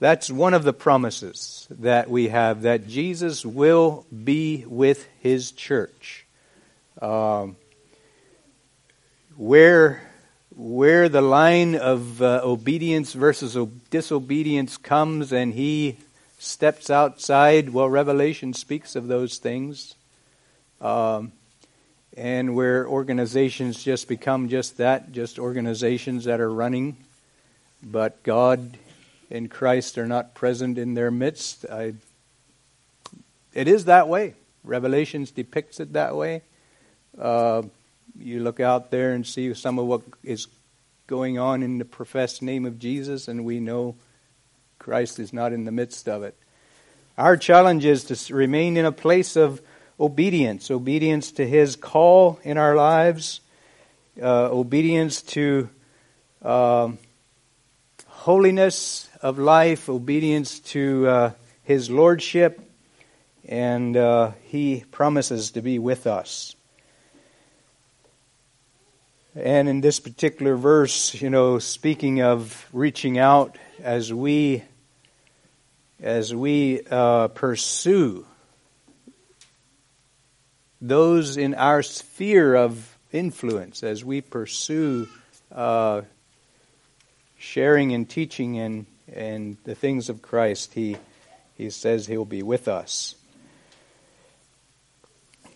That's 0.00 0.30
one 0.30 0.54
of 0.54 0.64
the 0.64 0.72
promises 0.72 1.68
that 1.68 2.08
we 2.08 2.28
have 2.28 2.62
that 2.62 2.88
Jesus 2.88 3.44
will 3.44 4.06
be 4.10 4.64
with 4.66 5.06
his 5.20 5.52
church. 5.52 6.24
Um, 7.02 7.56
where, 9.36 10.00
where 10.62 11.08
the 11.08 11.22
line 11.22 11.74
of 11.74 12.20
uh, 12.20 12.42
obedience 12.44 13.14
versus 13.14 13.56
disobedience 13.88 14.76
comes 14.76 15.32
and 15.32 15.54
he 15.54 15.96
steps 16.38 16.90
outside, 16.90 17.70
well, 17.70 17.88
Revelation 17.88 18.52
speaks 18.52 18.94
of 18.94 19.08
those 19.08 19.38
things. 19.38 19.94
Um, 20.82 21.32
and 22.14 22.54
where 22.54 22.86
organizations 22.86 23.82
just 23.82 24.06
become 24.06 24.50
just 24.50 24.76
that, 24.76 25.12
just 25.12 25.38
organizations 25.38 26.24
that 26.24 26.40
are 26.40 26.52
running, 26.52 26.98
but 27.82 28.22
God 28.22 28.76
and 29.30 29.50
Christ 29.50 29.96
are 29.96 30.06
not 30.06 30.34
present 30.34 30.76
in 30.76 30.92
their 30.92 31.10
midst. 31.10 31.64
I, 31.72 31.94
it 33.54 33.66
is 33.66 33.86
that 33.86 34.08
way. 34.08 34.34
Revelations 34.62 35.30
depicts 35.30 35.80
it 35.80 35.94
that 35.94 36.14
way. 36.14 36.42
Uh, 37.18 37.62
you 38.20 38.40
look 38.40 38.60
out 38.60 38.90
there 38.90 39.12
and 39.12 39.26
see 39.26 39.52
some 39.54 39.78
of 39.78 39.86
what 39.86 40.02
is 40.22 40.46
going 41.06 41.38
on 41.38 41.62
in 41.62 41.78
the 41.78 41.84
professed 41.84 42.42
name 42.42 42.64
of 42.66 42.78
Jesus, 42.78 43.26
and 43.26 43.44
we 43.44 43.58
know 43.58 43.96
Christ 44.78 45.18
is 45.18 45.32
not 45.32 45.52
in 45.52 45.64
the 45.64 45.72
midst 45.72 46.08
of 46.08 46.22
it. 46.22 46.36
Our 47.18 47.36
challenge 47.36 47.84
is 47.84 48.04
to 48.04 48.34
remain 48.34 48.76
in 48.76 48.84
a 48.84 48.92
place 48.92 49.36
of 49.36 49.60
obedience 49.98 50.70
obedience 50.70 51.32
to 51.32 51.46
His 51.46 51.76
call 51.76 52.40
in 52.42 52.56
our 52.56 52.74
lives, 52.74 53.40
uh, 54.20 54.50
obedience 54.50 55.20
to 55.22 55.68
uh, 56.42 56.92
holiness 58.06 59.08
of 59.20 59.38
life, 59.38 59.88
obedience 59.88 60.60
to 60.60 61.06
uh, 61.06 61.32
His 61.62 61.90
Lordship, 61.90 62.60
and 63.46 63.96
uh, 63.96 64.32
He 64.44 64.84
promises 64.90 65.50
to 65.52 65.60
be 65.60 65.78
with 65.78 66.06
us. 66.06 66.54
And 69.34 69.68
in 69.68 69.80
this 69.80 70.00
particular 70.00 70.56
verse, 70.56 71.14
you 71.20 71.30
know, 71.30 71.58
speaking 71.58 72.20
of 72.20 72.66
reaching 72.72 73.18
out 73.18 73.56
as 73.82 74.12
we 74.12 74.64
as 76.02 76.34
we 76.34 76.80
uh, 76.90 77.28
pursue 77.28 78.26
those 80.80 81.36
in 81.36 81.54
our 81.54 81.82
sphere 81.82 82.54
of 82.54 82.96
influence, 83.12 83.82
as 83.82 84.02
we 84.02 84.22
pursue 84.22 85.06
uh, 85.52 86.00
sharing 87.38 87.92
and 87.92 88.08
teaching 88.08 88.58
and 88.58 88.86
and 89.12 89.56
the 89.64 89.74
things 89.74 90.08
of 90.08 90.22
Christ, 90.22 90.74
he, 90.74 90.96
he 91.56 91.70
says 91.70 92.06
he'll 92.06 92.24
be 92.24 92.42
with 92.42 92.68
us. 92.68 93.14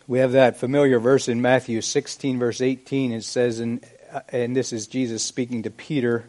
We 0.06 0.18
have 0.18 0.32
that 0.32 0.58
familiar 0.58 0.99
verse 0.99 1.28
in 1.28 1.40
Matthew 1.40 1.80
16, 1.80 2.38
verse 2.38 2.61
18. 2.61 3.12
It 3.12 3.25
says, 3.25 3.58
and, 3.58 3.84
and 4.28 4.54
this 4.54 4.73
is 4.73 4.87
Jesus 4.87 5.23
speaking 5.23 5.62
to 5.62 5.70
Peter. 5.70 6.26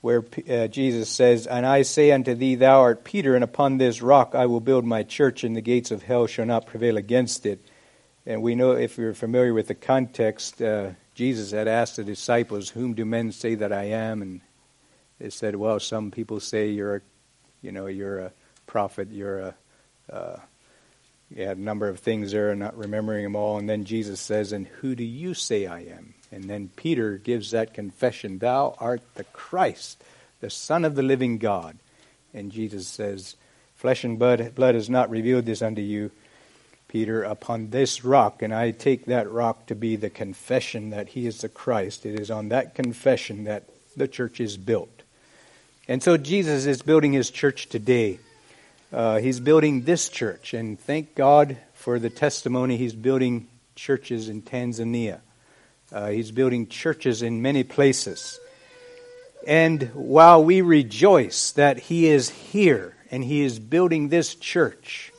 Where 0.00 0.24
uh, 0.48 0.68
Jesus 0.68 1.08
says, 1.08 1.48
And 1.48 1.66
I 1.66 1.82
say 1.82 2.12
unto 2.12 2.34
thee, 2.34 2.54
Thou 2.54 2.80
art 2.80 3.04
Peter, 3.04 3.34
and 3.34 3.42
upon 3.42 3.78
this 3.78 4.00
rock 4.00 4.34
I 4.34 4.46
will 4.46 4.60
build 4.60 4.84
my 4.84 5.02
church, 5.02 5.42
and 5.42 5.56
the 5.56 5.60
gates 5.60 5.90
of 5.90 6.04
hell 6.04 6.26
shall 6.28 6.46
not 6.46 6.66
prevail 6.66 6.96
against 6.96 7.46
it. 7.46 7.64
And 8.26 8.42
we 8.42 8.54
know, 8.54 8.72
if 8.72 8.96
you're 8.96 9.14
familiar 9.14 9.54
with 9.54 9.66
the 9.68 9.74
context, 9.74 10.62
uh, 10.62 10.90
Jesus 11.14 11.50
had 11.50 11.66
asked 11.66 11.96
the 11.96 12.04
disciples, 12.04 12.68
Whom 12.68 12.94
do 12.94 13.04
men 13.04 13.32
say 13.32 13.56
that 13.56 13.72
I 13.72 13.84
am? 13.84 14.22
And 14.22 14.40
they 15.18 15.30
said, 15.30 15.56
Well, 15.56 15.80
some 15.80 16.12
people 16.12 16.38
say 16.38 16.70
you're 16.70 17.02
you 17.62 17.70
know, 17.70 17.86
you're 17.86 18.18
a 18.18 18.32
prophet, 18.66 19.08
you're 19.10 19.38
a, 19.38 19.54
uh, 20.10 20.36
you 21.34 21.44
had 21.44 21.56
a 21.56 21.62
number 21.62 21.88
of 21.88 22.00
things 22.00 22.32
there, 22.32 22.54
not 22.54 22.76
remembering 22.76 23.24
them 23.24 23.36
all. 23.36 23.58
And 23.58 23.68
then 23.68 23.84
Jesus 23.84 24.20
says, 24.20 24.52
And 24.52 24.66
who 24.66 24.94
do 24.94 25.04
you 25.04 25.34
say 25.34 25.66
I 25.66 25.80
am? 25.80 26.14
And 26.30 26.44
then 26.44 26.70
Peter 26.76 27.18
gives 27.18 27.50
that 27.50 27.74
confession, 27.74 28.38
Thou 28.38 28.74
art 28.78 29.02
the 29.14 29.24
Christ, 29.24 30.02
the 30.40 30.50
Son 30.50 30.84
of 30.84 30.94
the 30.94 31.02
living 31.02 31.38
God. 31.38 31.78
And 32.34 32.52
Jesus 32.52 32.86
says, 32.88 33.36
Flesh 33.76 34.04
and 34.04 34.18
blood, 34.18 34.54
blood 34.54 34.74
has 34.74 34.88
not 34.88 35.10
revealed 35.10 35.44
this 35.44 35.62
unto 35.62 35.82
you, 35.82 36.10
Peter, 36.88 37.22
upon 37.22 37.70
this 37.70 38.04
rock, 38.04 38.42
and 38.42 38.54
I 38.54 38.70
take 38.70 39.06
that 39.06 39.30
rock 39.30 39.66
to 39.66 39.74
be 39.74 39.96
the 39.96 40.10
confession 40.10 40.90
that 40.90 41.08
he 41.08 41.26
is 41.26 41.40
the 41.40 41.48
Christ. 41.48 42.04
It 42.04 42.20
is 42.20 42.30
on 42.30 42.50
that 42.50 42.74
confession 42.74 43.44
that 43.44 43.64
the 43.96 44.06
church 44.06 44.40
is 44.40 44.56
built. 44.56 45.02
And 45.88 46.02
so 46.02 46.16
Jesus 46.16 46.66
is 46.66 46.82
building 46.82 47.12
his 47.12 47.30
church 47.30 47.68
today. 47.68 48.20
Uh, 48.92 49.20
he's 49.20 49.40
building 49.40 49.84
this 49.84 50.10
church, 50.10 50.52
and 50.52 50.78
thank 50.78 51.14
God 51.14 51.56
for 51.72 51.98
the 51.98 52.10
testimony. 52.10 52.76
He's 52.76 52.94
building 52.94 53.48
churches 53.74 54.28
in 54.28 54.42
Tanzania. 54.42 55.20
Uh, 55.90 56.10
he's 56.10 56.30
building 56.30 56.68
churches 56.68 57.22
in 57.22 57.40
many 57.40 57.64
places. 57.64 58.38
And 59.46 59.90
while 59.94 60.44
we 60.44 60.60
rejoice 60.60 61.52
that 61.52 61.78
he 61.78 62.06
is 62.06 62.28
here 62.28 62.94
and 63.10 63.24
he 63.24 63.40
is 63.40 63.58
building 63.58 64.10
this 64.10 64.34
church, 64.34 65.10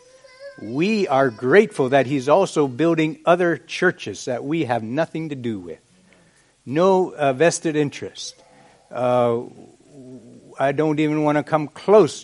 we 0.61 1.07
are 1.07 1.31
grateful 1.31 1.89
that 1.89 2.05
he's 2.05 2.29
also 2.29 2.67
building 2.67 3.21
other 3.25 3.57
churches 3.57 4.25
that 4.25 4.43
we 4.43 4.65
have 4.65 4.83
nothing 4.83 5.29
to 5.29 5.35
do 5.35 5.59
with. 5.59 5.81
No 6.63 7.11
uh, 7.11 7.33
vested 7.33 7.75
interest. 7.75 8.35
Uh, 8.91 9.41
I 10.59 10.73
don't 10.73 10.99
even 10.99 11.23
want 11.23 11.39
to 11.39 11.43
come 11.43 11.67
close 11.67 12.23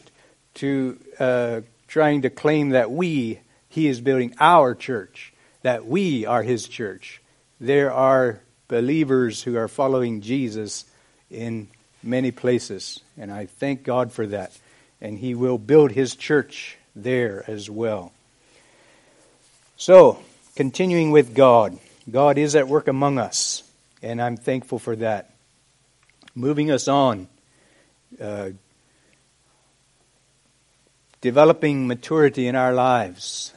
to 0.59 0.99
uh, 1.19 1.61
trying 1.87 2.21
to 2.21 2.29
claim 2.29 2.69
that 2.69 2.91
we, 2.91 3.39
he 3.67 3.87
is 3.87 4.01
building 4.01 4.35
our 4.39 4.75
church, 4.75 5.33
that 5.63 5.85
we 5.85 6.25
are 6.25 6.43
his 6.43 6.67
church. 6.67 7.21
There 7.59 7.91
are 7.91 8.41
believers 8.67 9.43
who 9.43 9.57
are 9.57 9.67
following 9.67 10.21
Jesus 10.21 10.85
in 11.31 11.67
many 12.03 12.31
places, 12.31 13.01
and 13.17 13.31
I 13.31 13.47
thank 13.47 13.83
God 13.83 14.11
for 14.11 14.27
that. 14.27 14.57
And 15.01 15.17
he 15.17 15.33
will 15.33 15.57
build 15.57 15.91
his 15.91 16.15
church 16.15 16.77
there 16.95 17.43
as 17.47 17.69
well. 17.69 18.11
So, 19.77 20.19
continuing 20.55 21.11
with 21.11 21.33
God, 21.33 21.79
God 22.09 22.37
is 22.37 22.55
at 22.55 22.67
work 22.67 22.87
among 22.87 23.17
us, 23.17 23.63
and 24.01 24.21
I'm 24.21 24.35
thankful 24.35 24.77
for 24.77 24.95
that. 24.97 25.31
Moving 26.35 26.69
us 26.69 26.87
on, 26.87 27.27
uh, 28.19 28.49
developing 31.21 31.87
maturity 31.87 32.47
in 32.47 32.55
our 32.55 32.73
lives 32.73 33.53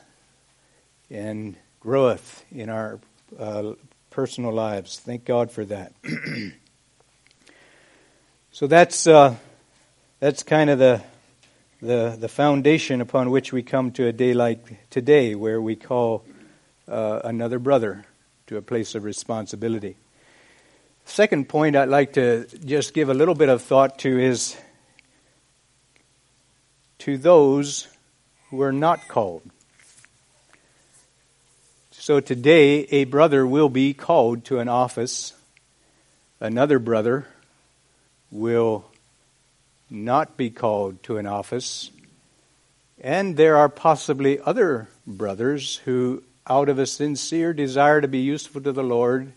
and 1.11 1.57
growth 1.81 2.45
in 2.51 2.69
our 2.69 2.99
uh, 3.39 3.73
personal 4.11 4.53
lives. 4.53 4.99
Thank 4.99 5.25
God 5.25 5.51
for 5.51 5.65
that. 5.65 5.93
so 8.53 8.67
that's 8.67 9.07
uh, 9.07 9.37
that's 10.21 10.43
kind 10.43 10.71
of 10.71 10.79
the 10.79 11.03
the, 11.83 12.17
the 12.19 12.29
foundation 12.29 13.01
upon 13.01 13.31
which 13.31 13.53
we 13.53 13.63
come 13.63 13.91
to 13.93 14.07
a 14.07 14.13
day 14.13 14.35
like 14.35 14.89
today, 14.89 15.35
where 15.35 15.61
we 15.61 15.75
call 15.75 16.25
uh, 16.87 17.21
another 17.25 17.59
brother 17.59 18.05
to 18.47 18.57
a 18.57 18.63
place 18.63 18.95
of 18.95 19.03
responsibility. 19.03 19.97
Second 21.05 21.49
point 21.49 21.75
I'd 21.75 21.89
like 21.89 22.13
to 22.13 22.47
just 22.65 22.95
give 22.95 23.09
a 23.09 23.15
little 23.15 23.35
bit 23.35 23.49
of 23.49 23.63
thought 23.63 23.99
to 24.01 24.21
is 24.21 24.57
to 27.03 27.19
those 27.19 27.89
who 28.49 28.63
are 28.63 28.71
not 28.71 29.09
called. 29.09 29.43
So 31.91 32.21
today, 32.21 32.85
a 32.93 33.05
brother 33.07 33.45
will 33.45 33.69
be 33.69 33.93
called 33.93 34.45
to 34.45 34.61
an 34.61 34.69
office, 34.69 35.33
another 36.39 36.79
brother 36.79 37.27
will 38.31 38.85
not 39.91 40.37
be 40.37 40.49
called 40.49 41.03
to 41.03 41.17
an 41.17 41.27
office. 41.27 41.91
And 43.01 43.37
there 43.37 43.57
are 43.57 43.69
possibly 43.69 44.39
other 44.39 44.89
brothers 45.05 45.79
who, 45.79 46.23
out 46.47 46.69
of 46.69 46.79
a 46.79 46.87
sincere 46.87 47.53
desire 47.53 48.01
to 48.01 48.07
be 48.07 48.21
useful 48.21 48.61
to 48.61 48.71
the 48.71 48.85
Lord, 48.85 49.33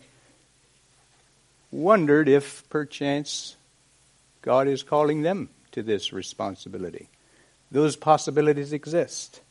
wondered 1.72 2.30
if 2.30 2.70
perchance 2.70 3.56
God 4.44 4.68
is 4.68 4.84
calling 4.84 5.24
them 5.24 5.50
to 5.72 5.82
this 5.82 6.14
responsibility. 6.14 7.10
Those 7.72 7.96
possibilities 7.96 8.74
exist. 8.74 9.42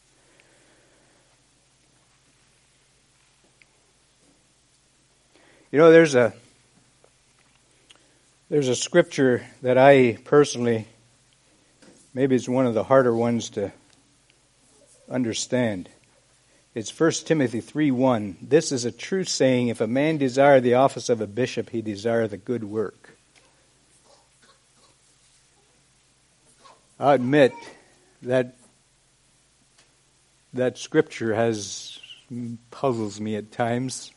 You 5.70 5.78
know, 5.78 5.90
there's 5.90 6.14
a 6.14 6.32
there's 8.48 8.68
a 8.68 8.76
scripture 8.76 9.44
that 9.62 9.76
I 9.76 10.18
personally 10.24 10.86
maybe 12.14 12.36
it's 12.36 12.48
one 12.48 12.66
of 12.66 12.74
the 12.74 12.84
harder 12.84 13.14
ones 13.14 13.50
to 13.50 13.72
understand. 15.10 15.88
It's 16.74 16.98
1 16.98 17.10
Timothy 17.24 17.60
3 17.60 17.90
1. 17.90 18.36
This 18.40 18.72
is 18.72 18.84
a 18.84 18.92
true 18.92 19.24
saying 19.24 19.68
if 19.68 19.80
a 19.80 19.86
man 19.86 20.16
desire 20.16 20.60
the 20.60 20.74
office 20.74 21.08
of 21.08 21.20
a 21.20 21.26
bishop, 21.26 21.70
he 21.70 21.82
desire 21.82 22.26
the 22.26 22.36
good 22.36 22.64
work. 22.64 23.16
I 26.98 27.14
admit 27.14 27.52
that 28.24 28.56
that 30.52 30.78
scripture 30.78 31.34
has 31.34 31.98
puzzles 32.70 33.20
me 33.20 33.36
at 33.36 33.50
times. 33.50 34.12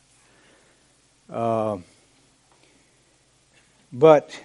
Uh, 1.30 1.78
but 3.92 4.40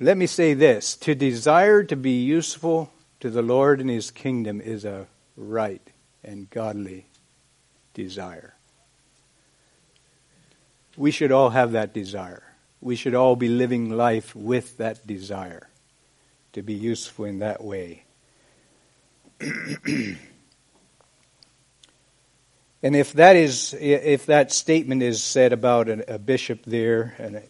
let 0.00 0.16
me 0.16 0.26
say 0.26 0.54
this 0.54 0.96
to 0.96 1.14
desire 1.14 1.82
to 1.84 1.96
be 1.96 2.22
useful 2.22 2.92
to 3.20 3.30
the 3.30 3.42
Lord 3.42 3.80
and 3.80 3.88
His 3.88 4.10
kingdom 4.10 4.60
is 4.60 4.84
a 4.84 5.06
right 5.36 5.86
and 6.24 6.50
godly 6.50 7.06
desire. 7.94 8.54
We 10.96 11.10
should 11.10 11.32
all 11.32 11.50
have 11.50 11.72
that 11.72 11.94
desire. 11.94 12.42
We 12.80 12.96
should 12.96 13.14
all 13.14 13.36
be 13.36 13.48
living 13.48 13.90
life 13.90 14.34
with 14.34 14.76
that 14.78 15.06
desire 15.06 15.68
to 16.52 16.62
be 16.62 16.74
useful 16.74 17.24
in 17.24 17.38
that 17.38 17.62
way. 17.64 18.04
and 22.82 22.96
if 22.96 23.12
that 23.14 23.36
is, 23.36 23.74
if 23.78 24.26
that 24.26 24.52
statement 24.52 25.02
is 25.02 25.22
said 25.22 25.52
about 25.52 25.88
a, 25.88 26.18
bishop 26.18 26.64
there, 26.64 27.14
and 27.18 27.42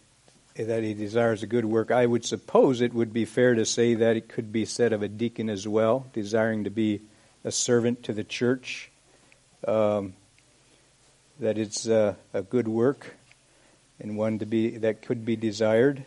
that 0.55 0.83
he 0.83 0.93
desires 0.93 1.43
a 1.43 1.47
good 1.47 1.65
work, 1.65 1.91
I 1.91 2.05
would 2.05 2.25
suppose 2.25 2.81
it 2.81 2.93
would 2.93 3.13
be 3.13 3.25
fair 3.25 3.55
to 3.55 3.65
say 3.65 3.95
that 3.95 4.17
it 4.17 4.27
could 4.29 4.51
be 4.51 4.65
said 4.65 4.93
of 4.93 5.01
a 5.01 5.07
deacon 5.07 5.49
as 5.49 5.67
well, 5.67 6.07
desiring 6.13 6.63
to 6.63 6.69
be 6.69 7.01
a 7.43 7.51
servant 7.51 8.03
to 8.03 8.13
the 8.13 8.23
church. 8.23 8.91
Um, 9.67 10.13
that 11.39 11.57
it's 11.57 11.87
uh, 11.87 12.15
a 12.33 12.41
good 12.41 12.67
work 12.67 13.15
and 13.99 14.17
one 14.17 14.39
to 14.39 14.45
be 14.45 14.77
that 14.77 15.01
could 15.01 15.25
be 15.25 15.35
desired. 15.35 16.05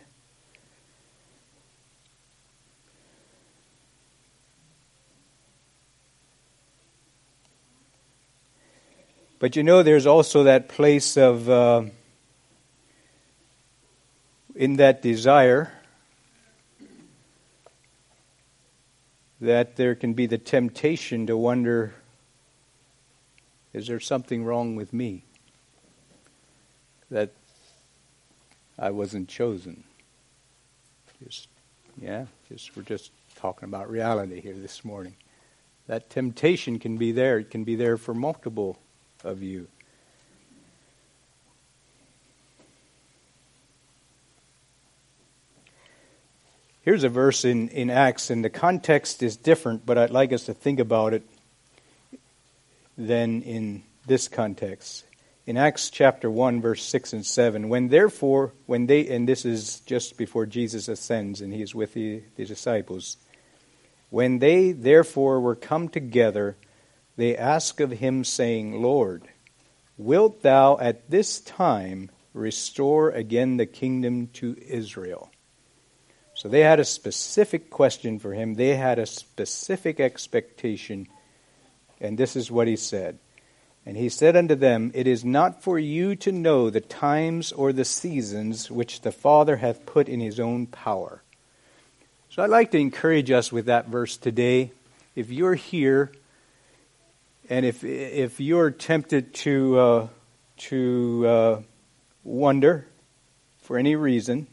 But 9.39 9.55
you 9.55 9.63
know, 9.63 9.83
there's 9.83 10.07
also 10.07 10.43
that 10.43 10.67
place 10.67 11.15
of, 11.15 11.47
uh, 11.47 11.83
in 14.55 14.77
that 14.77 15.01
desire, 15.03 15.71
that 19.39 19.75
there 19.75 19.93
can 19.93 20.13
be 20.13 20.25
the 20.25 20.39
temptation 20.39 21.27
to 21.27 21.37
wonder 21.37 21.93
is 23.73 23.85
there 23.85 23.99
something 23.99 24.43
wrong 24.43 24.75
with 24.75 24.91
me? 24.91 25.23
That 27.11 27.31
I 28.79 28.89
wasn't 28.89 29.29
chosen. 29.29 29.83
Just, 31.23 31.47
yeah, 32.01 32.25
just 32.49 32.75
we're 32.75 32.81
just 32.81 33.11
talking 33.35 33.69
about 33.69 33.87
reality 33.87 34.41
here 34.41 34.55
this 34.55 34.83
morning. 34.83 35.15
That 35.85 36.09
temptation 36.09 36.79
can 36.79 36.97
be 36.97 37.11
there. 37.11 37.37
It 37.37 37.51
can 37.51 37.65
be 37.65 37.75
there 37.75 37.97
for 37.97 38.15
multiple 38.15 38.79
of 39.23 39.41
you. 39.41 39.67
Here's 46.87 47.03
a 47.03 47.09
verse 47.09 47.43
in, 47.43 47.67
in 47.67 47.89
Acts, 47.89 48.29
and 48.29 48.45
the 48.45 48.49
context 48.49 49.21
is 49.21 49.35
different, 49.35 49.85
but 49.85 49.97
I'd 49.97 50.09
like 50.09 50.31
us 50.31 50.45
to 50.45 50.53
think 50.53 50.79
about 50.79 51.13
it 51.13 51.23
than 52.97 53.41
in 53.41 53.83
this 54.05 54.29
context. 54.29 55.03
In 55.45 55.57
Acts 55.57 55.89
chapter 55.89 56.31
1, 56.31 56.61
verse 56.61 56.81
6 56.83 57.11
and 57.11 57.25
7, 57.25 57.67
when 57.67 57.89
therefore, 57.89 58.53
when 58.67 58.85
they, 58.85 59.07
and 59.07 59.27
this 59.27 59.43
is 59.43 59.81
just 59.81 60.17
before 60.17 60.45
Jesus 60.45 60.87
ascends 60.87 61.41
and 61.41 61.53
he 61.53 61.61
is 61.61 61.75
with 61.75 61.93
the, 61.93 62.21
the 62.37 62.45
disciples, 62.45 63.17
when 64.09 64.39
they 64.39 64.71
therefore 64.71 65.41
were 65.41 65.55
come 65.55 65.89
together, 65.89 66.55
they 67.17 67.35
ask 67.35 67.79
of 67.79 67.91
him, 67.91 68.23
saying, 68.23 68.81
Lord, 68.81 69.27
wilt 69.97 70.41
thou 70.43 70.77
at 70.77 71.09
this 71.09 71.41
time 71.41 72.09
restore 72.33 73.09
again 73.09 73.57
the 73.57 73.65
kingdom 73.65 74.27
to 74.33 74.55
Israel? 74.65 75.31
So 76.35 76.47
they 76.47 76.61
had 76.61 76.79
a 76.79 76.85
specific 76.85 77.71
question 77.71 78.19
for 78.19 78.33
him, 78.33 78.53
they 78.53 78.75
had 78.75 78.99
a 78.99 79.07
specific 79.07 79.99
expectation, 79.99 81.07
and 81.99 82.17
this 82.17 82.35
is 82.35 82.51
what 82.51 82.67
he 82.67 82.75
said. 82.75 83.17
And 83.87 83.97
he 83.97 84.09
said 84.09 84.35
unto 84.35 84.53
them, 84.53 84.91
It 84.93 85.07
is 85.07 85.25
not 85.25 85.63
for 85.63 85.79
you 85.79 86.15
to 86.17 86.31
know 86.31 86.69
the 86.69 86.81
times 86.81 87.51
or 87.51 87.73
the 87.73 87.85
seasons 87.85 88.69
which 88.69 89.01
the 89.01 89.13
Father 89.13 89.55
hath 89.55 89.85
put 89.85 90.07
in 90.07 90.19
his 90.19 90.39
own 90.39 90.67
power. 90.67 91.23
So 92.29 92.43
I'd 92.43 92.49
like 92.49 92.69
to 92.71 92.77
encourage 92.77 93.31
us 93.31 93.51
with 93.51 93.65
that 93.65 93.87
verse 93.87 94.17
today. 94.17 94.73
If 95.15 95.31
you're 95.31 95.55
here 95.55 96.11
and 97.49 97.65
if 97.65 97.83
if 97.83 98.39
you're 98.39 98.71
tempted 98.71 99.33
to 99.33 99.79
uh, 99.79 100.07
to 100.57 101.27
uh, 101.27 101.61
wonder 102.23 102.87
for 103.59 103.77
any 103.77 103.95
reason, 103.95 104.47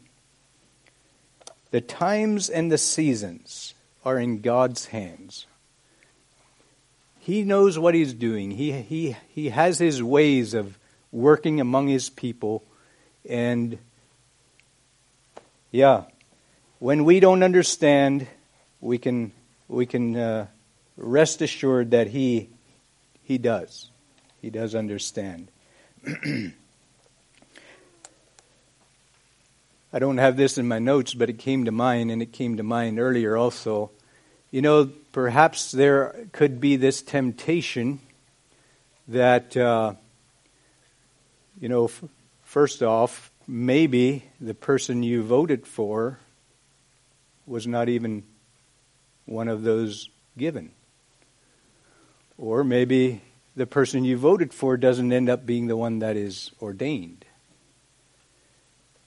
the 1.70 1.80
times 1.80 2.48
and 2.48 2.70
the 2.70 2.78
seasons 2.78 3.74
are 4.04 4.18
in 4.18 4.40
God's 4.40 4.86
hands. 4.86 5.46
He 7.18 7.42
knows 7.42 7.78
what 7.78 7.94
He's 7.94 8.14
doing. 8.14 8.52
He 8.52 8.72
he 8.72 9.16
he 9.28 9.48
has 9.48 9.78
His 9.78 10.02
ways 10.02 10.54
of 10.54 10.78
working 11.10 11.60
among 11.60 11.88
His 11.88 12.10
people, 12.10 12.62
and 13.28 13.78
yeah, 15.72 16.04
when 16.78 17.04
we 17.04 17.18
don't 17.18 17.42
understand, 17.42 18.28
we 18.80 18.98
can 18.98 19.32
we 19.68 19.86
can 19.86 20.16
uh, 20.16 20.46
rest 20.96 21.42
assured 21.42 21.90
that 21.90 22.08
He 22.08 22.50
he 23.24 23.38
does. 23.38 23.90
He 24.40 24.50
does 24.50 24.74
understand. 24.74 25.48
I 29.92 29.98
don't 29.98 30.18
have 30.18 30.36
this 30.36 30.58
in 30.58 30.68
my 30.68 30.78
notes, 30.78 31.14
but 31.14 31.30
it 31.30 31.38
came 31.38 31.64
to 31.64 31.72
mind, 31.72 32.10
and 32.10 32.20
it 32.20 32.32
came 32.32 32.56
to 32.56 32.62
mind 32.62 32.98
earlier 32.98 33.36
also. 33.36 33.90
You 34.50 34.60
know, 34.60 34.90
perhaps 35.12 35.72
there 35.72 36.26
could 36.32 36.60
be 36.60 36.76
this 36.76 37.00
temptation 37.00 38.00
that, 39.08 39.56
uh, 39.56 39.94
you 41.60 41.68
know, 41.68 41.84
f- 41.86 42.04
first 42.42 42.82
off, 42.82 43.30
maybe 43.46 44.24
the 44.40 44.54
person 44.54 45.02
you 45.02 45.22
voted 45.22 45.66
for 45.66 46.18
was 47.46 47.66
not 47.66 47.88
even 47.88 48.24
one 49.26 49.48
of 49.48 49.62
those 49.62 50.08
given. 50.36 50.72
Or 52.36 52.64
maybe 52.64 53.22
the 53.56 53.66
person 53.66 54.04
you 54.04 54.16
voted 54.16 54.52
for 54.52 54.76
doesn't 54.76 55.12
end 55.12 55.28
up 55.28 55.46
being 55.46 55.66
the 55.66 55.76
one 55.76 56.00
that 56.00 56.16
is 56.16 56.50
ordained. 56.60 57.24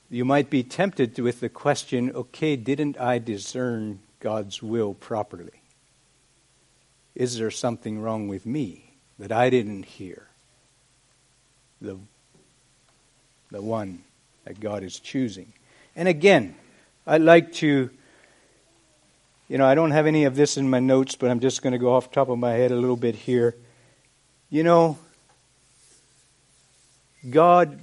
You 0.10 0.24
might 0.24 0.50
be 0.50 0.64
tempted 0.64 1.20
with 1.20 1.42
the 1.42 1.50
question 1.50 2.12
okay, 2.16 2.56
didn't 2.56 3.00
I 3.00 3.20
discern 3.20 4.00
God's 4.20 4.64
will 4.64 4.94
properly? 4.94 5.62
Is 7.14 7.38
there 7.38 7.52
something 7.52 8.00
wrong 8.00 8.28
with 8.28 8.46
me 8.46 8.94
that 9.20 9.32
I 9.32 9.50
didn't 9.50 9.84
hear? 9.84 10.28
The, 11.82 11.98
the 13.52 13.62
one 13.62 14.04
that 14.46 14.60
God 14.60 14.84
is 14.84 15.00
choosing. 15.00 15.52
And 15.96 16.08
again, 16.08 16.56
I'd 17.06 17.22
like 17.22 17.52
to 17.54 17.90
you 19.48 19.58
know, 19.58 19.66
I 19.66 19.76
don't 19.76 19.92
have 19.92 20.08
any 20.08 20.26
of 20.26 20.36
this 20.36 20.58
in 20.58 20.70
my 20.70 20.80
notes, 20.80 21.16
but 21.16 21.30
I'm 21.30 21.40
just 21.40 21.62
going 21.62 21.74
to 21.74 21.80
go 21.80 21.94
off 21.94 22.12
top 22.12 22.30
of 22.30 22.38
my 22.38 22.52
head 22.52 22.72
a 22.72 22.76
little 22.76 22.98
bit 22.98 23.16
here. 23.16 23.56
You 24.50 24.64
know, 24.64 24.98
God 27.30 27.80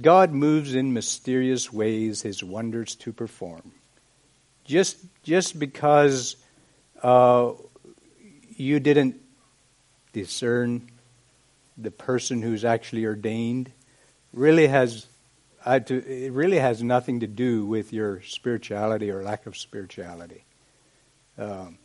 God 0.00 0.32
moves 0.32 0.74
in 0.74 0.92
mysterious 0.92 1.72
ways 1.72 2.22
his 2.22 2.42
wonders 2.42 2.94
to 2.96 3.12
perform. 3.12 3.72
Just 4.64 4.98
just 5.22 5.58
because 5.58 6.36
uh, 7.02 7.52
you 8.56 8.80
didn't 8.80 9.16
discern 10.12 10.90
the 11.76 11.90
person 11.90 12.42
who's 12.42 12.64
actually 12.64 13.06
ordained 13.06 13.70
really 14.32 14.66
has 14.66 15.06
uh, 15.64 15.78
to, 15.80 15.96
it 16.06 16.32
really 16.32 16.58
has 16.58 16.82
nothing 16.82 17.20
to 17.20 17.26
do 17.26 17.64
with 17.64 17.92
your 17.92 18.22
spirituality 18.22 19.10
or 19.10 19.22
lack 19.22 19.46
of 19.46 19.56
spirituality. 19.56 20.44
Um, 21.38 21.78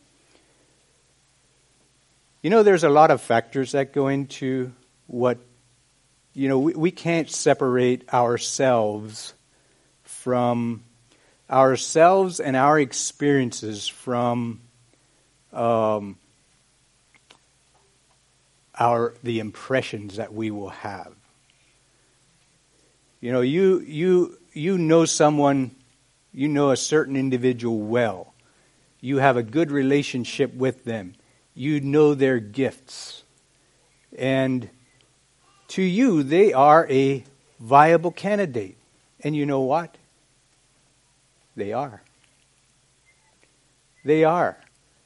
you 2.41 2.49
know, 2.49 2.63
there's 2.63 2.83
a 2.83 2.89
lot 2.89 3.11
of 3.11 3.21
factors 3.21 3.73
that 3.73 3.93
go 3.93 4.07
into 4.07 4.71
what, 5.07 5.39
you 6.33 6.47
know, 6.47 6.59
we, 6.59 6.73
we 6.73 6.91
can't 6.91 7.29
separate 7.29 8.13
ourselves 8.13 9.33
from 10.03 10.83
ourselves 11.49 12.39
and 12.39 12.55
our 12.55 12.79
experiences 12.79 13.87
from 13.87 14.61
um, 15.51 16.17
our 18.77 19.15
the 19.23 19.39
impressions 19.39 20.17
that 20.17 20.33
we 20.33 20.51
will 20.51 20.69
have. 20.69 21.13
You 23.21 23.33
know, 23.33 23.41
you 23.41 23.79
you 23.81 24.37
you 24.53 24.77
know 24.77 25.05
someone 25.05 25.75
you 26.31 26.47
know 26.47 26.71
a 26.71 26.77
certain 26.77 27.15
individual 27.15 27.79
well. 27.79 28.33
You 29.01 29.17
have 29.17 29.37
a 29.37 29.43
good 29.43 29.71
relationship 29.71 30.53
with 30.53 30.85
them. 30.85 31.15
You 31.53 31.81
know 31.81 32.13
their 32.13 32.39
gifts. 32.39 33.23
And 34.17 34.69
to 35.69 35.81
you, 35.81 36.23
they 36.23 36.53
are 36.53 36.87
a 36.89 37.23
viable 37.59 38.11
candidate. 38.11 38.77
And 39.21 39.35
you 39.35 39.45
know 39.45 39.61
what? 39.61 39.97
They 41.55 41.73
are. 41.73 42.01
They 44.03 44.23
are. 44.23 44.57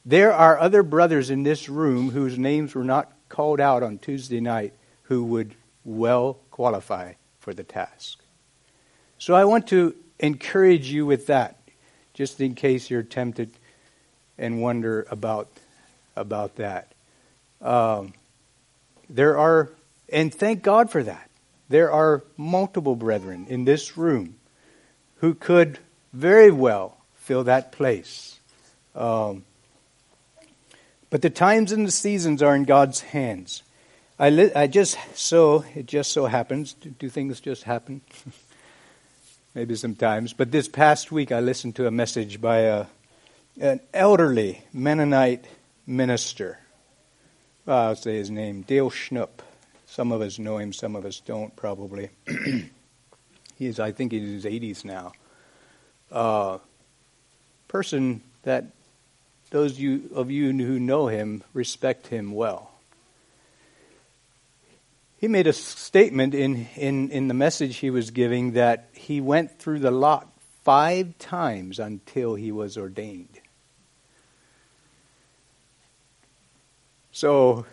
There 0.04 0.32
are 0.32 0.58
other 0.58 0.82
brothers 0.82 1.30
in 1.30 1.42
this 1.42 1.68
room 1.68 2.10
whose 2.10 2.38
names 2.38 2.74
were 2.74 2.84
not 2.84 3.12
called 3.28 3.60
out 3.60 3.82
on 3.82 3.98
Tuesday 3.98 4.40
night 4.40 4.74
who 5.04 5.24
would 5.24 5.54
well 5.84 6.38
qualify 6.50 7.14
for 7.44 7.52
the 7.52 7.62
task. 7.62 8.18
So 9.18 9.34
I 9.34 9.44
want 9.44 9.66
to 9.66 9.94
encourage 10.18 10.90
you 10.90 11.04
with 11.04 11.26
that, 11.26 11.58
just 12.14 12.40
in 12.40 12.54
case 12.54 12.88
you're 12.88 13.02
tempted 13.02 13.50
and 14.38 14.62
wonder 14.62 15.06
about 15.10 15.48
about 16.16 16.56
that. 16.56 16.92
Um, 17.60 18.14
there 19.10 19.36
are, 19.36 19.70
and 20.08 20.32
thank 20.32 20.62
God 20.62 20.90
for 20.90 21.02
that. 21.02 21.28
There 21.68 21.92
are 21.92 22.24
multiple 22.38 22.96
brethren 22.96 23.46
in 23.48 23.66
this 23.66 23.98
room 23.98 24.36
who 25.16 25.34
could 25.34 25.80
very 26.12 26.50
well 26.50 26.96
fill 27.16 27.44
that 27.44 27.72
place. 27.72 28.38
Um, 28.94 29.44
but 31.10 31.20
the 31.20 31.30
times 31.30 31.72
and 31.72 31.86
the 31.86 31.92
seasons 31.92 32.42
are 32.42 32.56
in 32.56 32.64
God's 32.64 33.00
hands. 33.00 33.63
I, 34.18 34.30
li- 34.30 34.54
I 34.54 34.68
just 34.68 34.96
so 35.14 35.64
it 35.74 35.86
just 35.86 36.12
so 36.12 36.26
happens. 36.26 36.74
Do, 36.74 37.08
things 37.08 37.40
just 37.40 37.64
happen? 37.64 38.00
Maybe 39.54 39.74
sometimes. 39.74 40.32
But 40.32 40.52
this 40.52 40.68
past 40.68 41.10
week, 41.10 41.32
I 41.32 41.40
listened 41.40 41.76
to 41.76 41.86
a 41.86 41.90
message 41.90 42.40
by 42.40 42.58
a, 42.58 42.86
an 43.60 43.80
elderly 43.92 44.62
Mennonite 44.72 45.44
minister. 45.86 46.58
Well, 47.66 47.78
I'll 47.78 47.96
say 47.96 48.16
his 48.16 48.30
name, 48.30 48.62
Dale 48.62 48.90
Schnupp. 48.90 49.40
Some 49.86 50.12
of 50.12 50.20
us 50.20 50.38
know 50.38 50.58
him, 50.58 50.72
some 50.72 50.96
of 50.96 51.04
us 51.04 51.20
don't, 51.20 51.54
probably. 51.56 52.10
He's, 53.58 53.78
I 53.78 53.92
think, 53.92 54.12
in 54.12 54.22
his 54.22 54.44
80s 54.44 54.84
now. 54.84 55.12
Uh, 56.10 56.58
person 57.68 58.22
that 58.42 58.66
those 59.50 59.78
you, 59.78 60.10
of 60.14 60.30
you 60.30 60.52
who 60.52 60.80
know 60.80 61.06
him 61.06 61.42
respect 61.52 62.08
him 62.08 62.32
well. 62.32 62.73
He 65.24 65.28
made 65.28 65.46
a 65.46 65.54
statement 65.54 66.34
in, 66.34 66.68
in, 66.76 67.10
in 67.10 67.28
the 67.28 67.32
message 67.32 67.78
he 67.78 67.88
was 67.88 68.10
giving 68.10 68.52
that 68.52 68.90
he 68.92 69.22
went 69.22 69.58
through 69.58 69.78
the 69.78 69.90
lot 69.90 70.28
five 70.64 71.16
times 71.18 71.78
until 71.78 72.34
he 72.34 72.52
was 72.52 72.76
ordained. 72.76 73.40
So, 77.10 77.64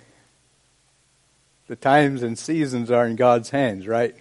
the 1.68 1.76
times 1.76 2.24
and 2.24 2.40
seasons 2.40 2.90
are 2.90 3.06
in 3.06 3.18
God's 3.18 3.50
hands, 3.50 3.86
right? 3.86 4.16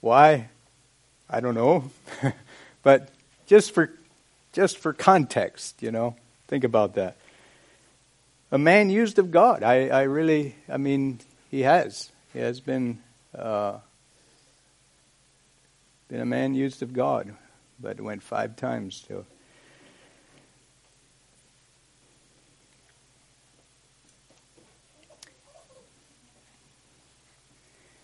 Why? 0.00 0.48
I 1.30 1.38
don't 1.38 1.54
know. 1.54 1.92
but 2.82 3.10
just 3.46 3.70
for 3.70 3.92
just 4.52 4.76
for 4.76 4.92
context, 4.92 5.84
you 5.84 5.92
know, 5.92 6.16
think 6.48 6.64
about 6.64 6.96
that. 6.96 7.16
A 8.52 8.58
man 8.58 8.90
used 8.90 9.18
of 9.18 9.30
God. 9.30 9.62
I, 9.62 9.88
I 9.88 10.02
really, 10.02 10.54
I 10.68 10.76
mean, 10.76 11.20
he 11.50 11.62
has. 11.62 12.12
He 12.34 12.38
has 12.38 12.60
been 12.60 12.98
uh, 13.34 13.78
been 16.08 16.20
a 16.20 16.26
man 16.26 16.52
used 16.52 16.82
of 16.82 16.92
God, 16.92 17.34
but 17.80 17.98
went 17.98 18.22
five 18.22 18.54
times 18.56 19.00
to 19.08 19.24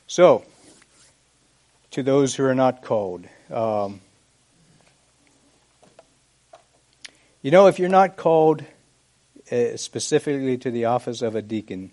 So, 0.07 0.47
to 1.91 2.03
those 2.03 2.35
who 2.35 2.45
are 2.45 2.55
not 2.55 2.83
called, 2.83 3.27
um, 3.51 4.01
you 7.43 7.51
know, 7.51 7.67
if 7.67 7.79
you're 7.79 7.91
not 7.91 8.17
called 8.17 8.65
uh, 9.51 9.77
specifically 9.77 10.59
to 10.59 10.71
the 10.71 10.87
office 10.87 11.23
of 11.23 11.35
a 11.35 11.43
deacon, 11.43 11.93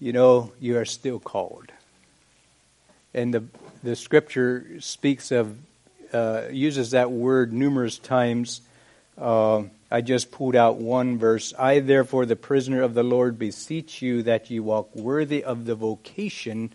you 0.00 0.12
know 0.12 0.52
you 0.60 0.76
are 0.78 0.84
still 0.84 1.18
called. 1.18 1.72
And 3.14 3.34
the 3.34 3.44
the 3.82 3.96
scripture 3.96 4.80
speaks 4.80 5.30
of 5.30 5.56
uh, 6.12 6.44
uses 6.50 6.92
that 6.92 7.10
word 7.10 7.52
numerous 7.52 7.98
times. 7.98 8.60
Uh, 9.16 9.64
I 9.90 10.00
just 10.00 10.30
pulled 10.30 10.56
out 10.56 10.76
one 10.76 11.18
verse. 11.18 11.54
I, 11.58 11.80
therefore, 11.80 12.26
the 12.26 12.36
prisoner 12.36 12.82
of 12.82 12.94
the 12.94 13.02
Lord, 13.02 13.38
beseech 13.38 14.02
you 14.02 14.22
that 14.22 14.50
ye 14.50 14.60
walk 14.60 14.94
worthy 14.94 15.42
of 15.42 15.64
the 15.64 15.74
vocation 15.74 16.72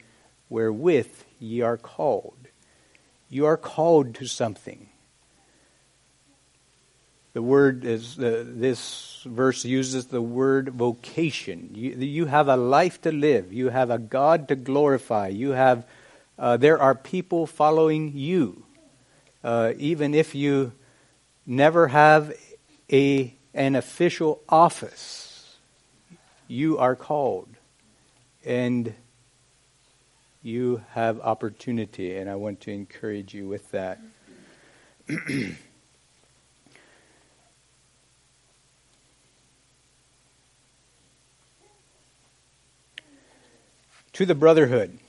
wherewith 0.50 1.24
ye 1.40 1.62
are 1.62 1.78
called. 1.78 2.38
You 3.30 3.46
are 3.46 3.58
called 3.58 4.16
to 4.16 4.28
something. 4.28 4.90
The 7.34 7.42
word 7.42 7.84
is, 7.84 8.20
uh, 8.20 8.44
this 8.46 9.24
verse 9.26 9.66
uses 9.66 10.06
the 10.06 10.22
word 10.22 10.70
vocation. 10.70 11.72
You, 11.74 11.92
you, 11.92 12.26
have 12.28 12.48
a 12.48 12.56
life 12.56 13.02
to 13.02 13.12
live. 13.12 13.52
You 13.52 13.70
have 13.70 13.90
a 13.90 13.98
God 13.98 14.48
to 14.50 14.56
glorify. 14.56 15.30
You 15.30 15.52
have, 15.52 15.88
uh, 16.38 16.58
there 16.58 16.80
are 16.80 16.94
people 16.94 17.48
following 17.48 18.12
you. 18.16 18.66
Uh, 19.44 19.74
even 19.78 20.14
if 20.14 20.36
you 20.36 20.74
never 21.46 21.88
have 21.88 22.34
a, 22.92 23.34
an 23.54 23.76
official 23.76 24.42
office. 24.48 25.58
You 26.48 26.78
are 26.78 26.96
called. 26.96 27.50
And 28.46 28.94
you 30.44 30.84
have 30.92 31.20
opportunity, 31.22 32.16
and 32.18 32.30
I 32.30 32.36
want 32.36 32.62
to 32.62 32.72
encourage 32.72 33.34
you 33.34 33.48
with 33.48 33.72
that. 33.72 34.00
to 44.14 44.26
the 44.26 44.36
brotherhood. 44.36 45.00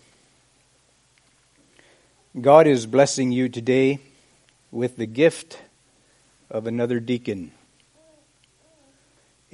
God 2.40 2.66
is 2.66 2.86
blessing 2.86 3.32
you 3.32 3.48
today 3.48 4.00
with 4.70 4.96
the 4.96 5.06
gift 5.06 5.60
of 6.50 6.66
another 6.66 7.00
deacon 7.00 7.52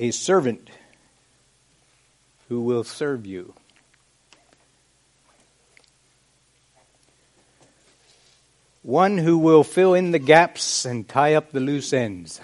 a 0.00 0.10
servant 0.10 0.70
who 2.48 2.62
will 2.62 2.82
serve 2.82 3.26
you. 3.26 3.52
One 8.82 9.18
who 9.18 9.36
will 9.36 9.62
fill 9.62 9.92
in 9.92 10.12
the 10.12 10.18
gaps 10.18 10.86
and 10.86 11.06
tie 11.06 11.34
up 11.34 11.52
the 11.52 11.60
loose 11.60 11.92
ends. 11.92 12.40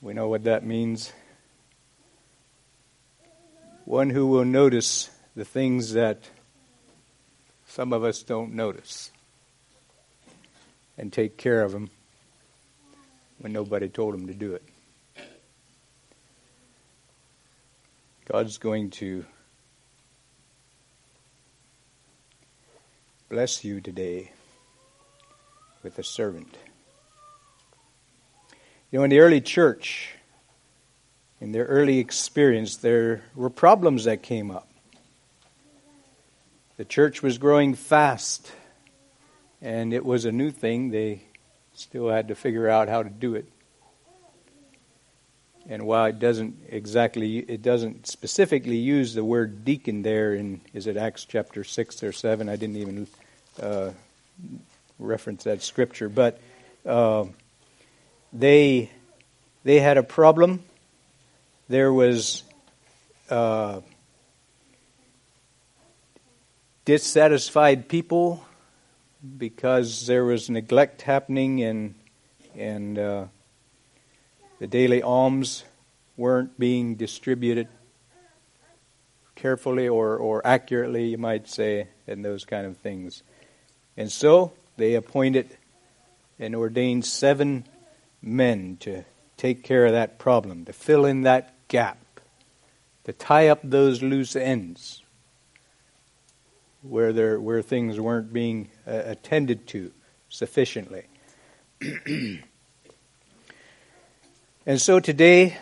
We 0.00 0.12
know 0.12 0.26
what 0.26 0.42
that 0.42 0.66
means. 0.66 1.12
One 3.84 4.10
who 4.10 4.26
will 4.28 4.44
notice 4.44 5.10
the 5.34 5.44
things 5.44 5.94
that 5.94 6.28
some 7.66 7.92
of 7.92 8.04
us 8.04 8.22
don't 8.22 8.54
notice 8.54 9.10
and 10.96 11.12
take 11.12 11.36
care 11.36 11.62
of 11.62 11.72
them 11.72 11.90
when 13.38 13.52
nobody 13.52 13.88
told 13.88 14.14
him 14.14 14.28
to 14.28 14.34
do 14.34 14.54
it. 14.54 14.62
God's 18.30 18.58
going 18.58 18.90
to 18.90 19.24
bless 23.28 23.64
you 23.64 23.80
today 23.80 24.30
with 25.82 25.98
a 25.98 26.04
servant. 26.04 26.56
You 28.92 29.00
know, 29.00 29.04
in 29.04 29.10
the 29.10 29.18
early 29.18 29.40
church, 29.40 30.14
in 31.42 31.52
their 31.52 31.64
early 31.64 31.98
experience, 31.98 32.76
there 32.76 33.22
were 33.34 33.50
problems 33.50 34.04
that 34.04 34.22
came 34.22 34.50
up. 34.50 34.68
The 36.76 36.84
church 36.84 37.22
was 37.22 37.36
growing 37.36 37.74
fast, 37.74 38.50
and 39.60 39.92
it 39.92 40.04
was 40.04 40.24
a 40.24 40.32
new 40.32 40.50
thing. 40.50 40.90
They 40.90 41.22
Still 41.74 42.10
had 42.10 42.28
to 42.28 42.34
figure 42.34 42.68
out 42.68 42.88
how 42.88 43.02
to 43.02 43.08
do 43.08 43.34
it. 43.34 43.46
And 45.68 45.86
while 45.86 46.06
it 46.06 46.18
doesn't 46.18 46.56
exactly, 46.68 47.38
it 47.38 47.62
doesn't 47.62 48.06
specifically 48.06 48.76
use 48.76 49.14
the 49.14 49.24
word 49.24 49.64
deacon 49.64 50.02
there 50.02 50.34
in, 50.34 50.60
is 50.74 50.86
it 50.86 50.96
Acts 50.96 51.24
chapter 51.24 51.64
6 51.64 52.02
or 52.02 52.12
7? 52.12 52.48
I 52.48 52.56
didn't 52.56 52.76
even 52.76 53.06
uh, 53.60 53.90
reference 54.98 55.44
that 55.44 55.62
scripture. 55.62 56.08
But 56.08 56.38
uh, 56.84 57.24
they, 58.32 58.90
they 59.64 59.80
had 59.80 59.96
a 59.96 60.02
problem. 60.02 60.62
There 61.68 61.92
was 61.92 62.42
uh, 63.30 63.80
dissatisfied 66.84 67.88
people 67.88 68.44
because 69.38 70.06
there 70.06 70.24
was 70.24 70.50
neglect 70.50 71.02
happening 71.02 71.62
and 71.62 71.94
and 72.54 72.98
uh, 72.98 73.24
the 74.58 74.66
daily 74.66 75.02
alms 75.02 75.64
weren't 76.16 76.58
being 76.58 76.94
distributed 76.96 77.68
carefully 79.34 79.88
or, 79.88 80.16
or 80.16 80.46
accurately, 80.46 81.06
you 81.06 81.18
might 81.18 81.48
say, 81.48 81.88
and 82.06 82.24
those 82.24 82.44
kind 82.44 82.66
of 82.66 82.76
things. 82.76 83.22
And 83.96 84.12
so 84.12 84.52
they 84.76 84.94
appointed 84.94 85.56
and 86.38 86.54
ordained 86.54 87.04
seven 87.04 87.64
men 88.20 88.76
to 88.80 89.04
take 89.42 89.64
care 89.64 89.86
of 89.86 89.92
that 89.92 90.20
problem, 90.20 90.64
to 90.64 90.72
fill 90.72 91.04
in 91.04 91.22
that 91.22 91.52
gap, 91.66 91.98
to 93.02 93.12
tie 93.12 93.48
up 93.48 93.58
those 93.64 94.00
loose 94.00 94.36
ends 94.36 95.02
where 96.82 97.12
there 97.12 97.40
where 97.40 97.60
things 97.60 97.98
weren't 97.98 98.32
being 98.32 98.70
uh, 98.86 99.02
attended 99.04 99.66
to 99.66 99.90
sufficiently. 100.28 101.02
and 104.64 104.80
so 104.80 105.00
today 105.00 105.58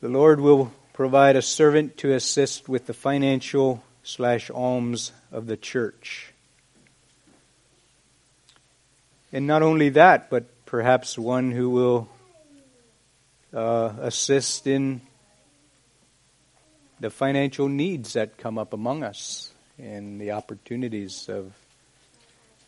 the 0.00 0.08
Lord 0.08 0.40
will 0.40 0.70
provide 0.92 1.34
a 1.34 1.42
servant 1.42 1.96
to 1.96 2.14
assist 2.14 2.68
with 2.68 2.86
the 2.86 2.94
financial 2.94 3.82
slash 4.04 4.50
alms 4.50 5.10
of 5.32 5.48
the 5.48 5.56
church. 5.56 6.32
And 9.32 9.48
not 9.48 9.62
only 9.62 9.88
that, 9.88 10.30
but 10.30 10.53
perhaps 10.74 11.16
one 11.16 11.52
who 11.52 11.70
will 11.70 12.08
uh, 13.52 13.92
assist 14.00 14.66
in 14.66 15.00
the 16.98 17.10
financial 17.10 17.68
needs 17.68 18.14
that 18.14 18.36
come 18.36 18.58
up 18.58 18.72
among 18.72 19.04
us 19.04 19.52
and 19.78 20.20
the 20.20 20.32
opportunities 20.32 21.28
of 21.28 21.52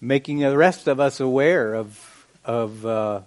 making 0.00 0.38
the 0.38 0.56
rest 0.56 0.86
of 0.86 1.00
us 1.00 1.18
aware 1.18 1.74
of 1.74 2.28
of 2.44 2.86
uh, 2.86 3.20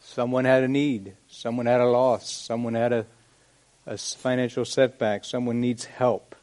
someone 0.00 0.44
had 0.44 0.64
a 0.64 0.68
need, 0.68 1.14
someone 1.28 1.66
had 1.66 1.80
a 1.80 1.86
loss, 1.86 2.28
someone 2.28 2.74
had 2.74 2.92
a, 2.92 3.06
a 3.86 3.96
financial 3.96 4.64
setback, 4.64 5.24
someone 5.24 5.60
needs 5.60 5.84
help. 5.84 6.34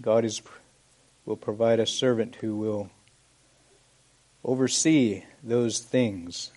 God 0.00 0.24
is 0.24 0.40
will 1.26 1.36
provide 1.36 1.78
a 1.78 1.84
servant 1.84 2.36
who 2.36 2.56
will 2.56 2.88
oversee 4.44 5.24
those 5.42 5.80
things 5.80 6.50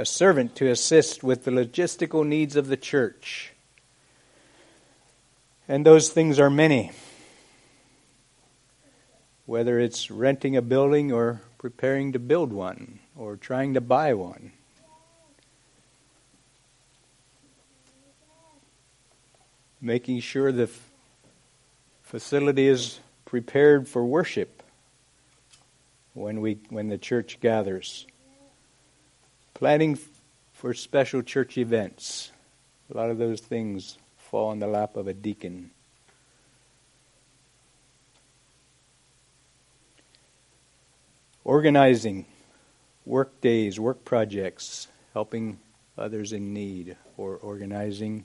a 0.00 0.06
servant 0.06 0.56
to 0.56 0.70
assist 0.70 1.22
with 1.22 1.44
the 1.44 1.50
logistical 1.50 2.26
needs 2.26 2.56
of 2.56 2.68
the 2.68 2.76
church. 2.76 3.52
And 5.68 5.84
those 5.84 6.08
things 6.08 6.38
are 6.38 6.48
many. 6.48 6.92
Whether 9.44 9.78
it's 9.78 10.10
renting 10.10 10.56
a 10.56 10.62
building 10.62 11.12
or 11.12 11.42
preparing 11.58 12.12
to 12.12 12.18
build 12.18 12.50
one 12.50 13.00
or 13.14 13.36
trying 13.36 13.74
to 13.74 13.80
buy 13.82 14.14
one. 14.14 14.52
Making 19.82 20.20
sure 20.20 20.50
the 20.50 20.70
facility 22.02 22.66
is 22.66 23.00
prepared 23.26 23.86
for 23.86 24.04
worship 24.04 24.59
when 26.14 26.40
we 26.40 26.58
when 26.68 26.88
the 26.88 26.98
church 26.98 27.38
gathers. 27.40 28.06
Planning 29.54 29.98
for 30.52 30.74
special 30.74 31.22
church 31.22 31.58
events. 31.58 32.32
A 32.92 32.96
lot 32.96 33.10
of 33.10 33.18
those 33.18 33.40
things 33.40 33.98
fall 34.16 34.52
in 34.52 34.58
the 34.58 34.66
lap 34.66 34.96
of 34.96 35.06
a 35.06 35.14
deacon. 35.14 35.70
Organizing 41.44 42.26
work 43.04 43.40
days, 43.40 43.80
work 43.80 44.04
projects, 44.04 44.88
helping 45.12 45.58
others 45.96 46.32
in 46.32 46.52
need, 46.52 46.96
or 47.16 47.36
organizing 47.36 48.24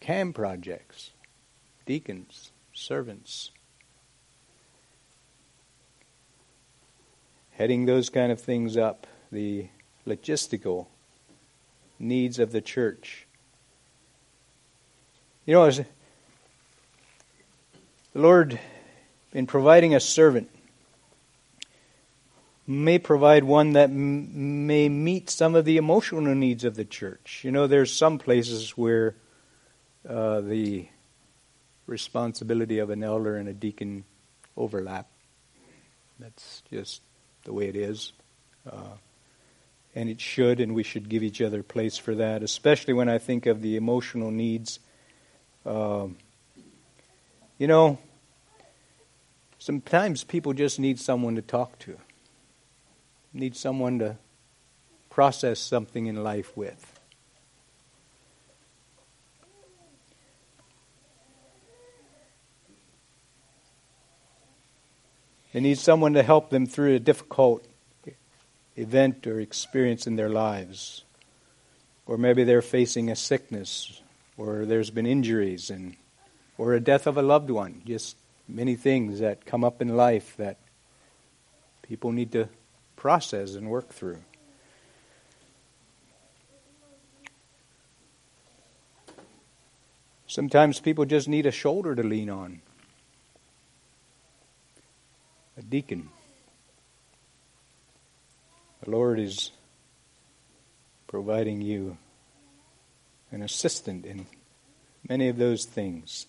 CAM 0.00 0.32
projects, 0.32 1.10
deacons, 1.86 2.52
servants. 2.72 3.50
Heading 7.58 7.86
those 7.86 8.08
kind 8.08 8.30
of 8.30 8.40
things 8.40 8.76
up 8.76 9.08
the 9.32 9.66
logistical 10.06 10.86
needs 11.98 12.38
of 12.38 12.52
the 12.52 12.60
church. 12.60 13.26
You 15.44 15.54
know, 15.54 15.68
the 15.68 15.84
Lord, 18.14 18.60
in 19.32 19.48
providing 19.48 19.92
a 19.92 19.98
servant, 19.98 20.50
may 22.64 22.96
provide 22.96 23.42
one 23.42 23.72
that 23.72 23.90
m- 23.90 24.68
may 24.68 24.88
meet 24.88 25.28
some 25.28 25.56
of 25.56 25.64
the 25.64 25.78
emotional 25.78 26.36
needs 26.36 26.62
of 26.62 26.76
the 26.76 26.84
church. 26.84 27.40
You 27.42 27.50
know, 27.50 27.66
there's 27.66 27.92
some 27.92 28.20
places 28.20 28.78
where 28.78 29.16
uh, 30.08 30.42
the 30.42 30.86
responsibility 31.88 32.78
of 32.78 32.90
an 32.90 33.02
elder 33.02 33.36
and 33.36 33.48
a 33.48 33.52
deacon 33.52 34.04
overlap. 34.56 35.08
That's 36.20 36.62
just 36.70 37.02
the 37.48 37.54
way 37.54 37.66
it 37.66 37.76
is. 37.76 38.12
Uh, 38.70 38.96
and 39.94 40.10
it 40.10 40.20
should, 40.20 40.60
and 40.60 40.74
we 40.74 40.82
should 40.82 41.08
give 41.08 41.22
each 41.22 41.40
other 41.40 41.62
place 41.62 41.96
for 41.96 42.14
that, 42.14 42.42
especially 42.42 42.92
when 42.92 43.08
I 43.08 43.16
think 43.16 43.46
of 43.46 43.62
the 43.62 43.76
emotional 43.76 44.30
needs. 44.30 44.80
Um, 45.64 46.18
you 47.56 47.66
know, 47.66 47.98
sometimes 49.58 50.24
people 50.24 50.52
just 50.52 50.78
need 50.78 51.00
someone 51.00 51.36
to 51.36 51.42
talk 51.42 51.78
to, 51.80 51.96
need 53.32 53.56
someone 53.56 53.98
to 54.00 54.18
process 55.08 55.58
something 55.58 56.06
in 56.06 56.22
life 56.22 56.54
with. 56.54 56.97
They 65.58 65.62
need 65.62 65.78
someone 65.78 66.12
to 66.12 66.22
help 66.22 66.50
them 66.50 66.66
through 66.66 66.94
a 66.94 67.00
difficult 67.00 67.66
event 68.76 69.26
or 69.26 69.40
experience 69.40 70.06
in 70.06 70.14
their 70.14 70.28
lives. 70.28 71.02
Or 72.06 72.16
maybe 72.16 72.44
they're 72.44 72.62
facing 72.62 73.10
a 73.10 73.16
sickness, 73.16 74.00
or 74.36 74.66
there's 74.66 74.90
been 74.90 75.04
injuries, 75.04 75.68
and, 75.68 75.96
or 76.58 76.74
a 76.74 76.80
death 76.80 77.08
of 77.08 77.16
a 77.16 77.22
loved 77.22 77.50
one. 77.50 77.82
Just 77.84 78.16
many 78.46 78.76
things 78.76 79.18
that 79.18 79.46
come 79.46 79.64
up 79.64 79.82
in 79.82 79.96
life 79.96 80.36
that 80.36 80.58
people 81.82 82.12
need 82.12 82.30
to 82.30 82.48
process 82.94 83.56
and 83.56 83.68
work 83.68 83.88
through. 83.88 84.18
Sometimes 90.28 90.78
people 90.78 91.04
just 91.04 91.26
need 91.26 91.46
a 91.46 91.50
shoulder 91.50 91.96
to 91.96 92.02
lean 92.04 92.30
on. 92.30 92.60
A 95.58 95.62
deacon. 95.62 96.08
The 98.84 98.90
Lord 98.90 99.18
is 99.18 99.50
providing 101.08 101.62
you 101.62 101.98
an 103.32 103.42
assistant 103.42 104.06
in 104.06 104.26
many 105.08 105.28
of 105.28 105.36
those 105.36 105.64
things. 105.64 106.26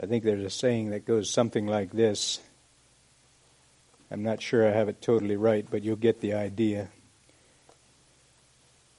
I 0.00 0.04
think 0.04 0.22
there's 0.22 0.44
a 0.44 0.50
saying 0.50 0.90
that 0.90 1.06
goes 1.06 1.32
something 1.32 1.66
like 1.66 1.92
this. 1.92 2.40
I'm 4.10 4.22
not 4.22 4.42
sure 4.42 4.68
I 4.68 4.72
have 4.72 4.90
it 4.90 5.00
totally 5.00 5.36
right, 5.36 5.66
but 5.68 5.82
you'll 5.82 5.96
get 5.96 6.20
the 6.20 6.34
idea. 6.34 6.88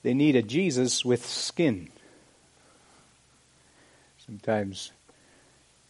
They 0.04 0.14
need 0.14 0.36
a 0.36 0.42
Jesus 0.42 1.04
with 1.04 1.26
skin. 1.26 1.90
Sometimes 4.26 4.92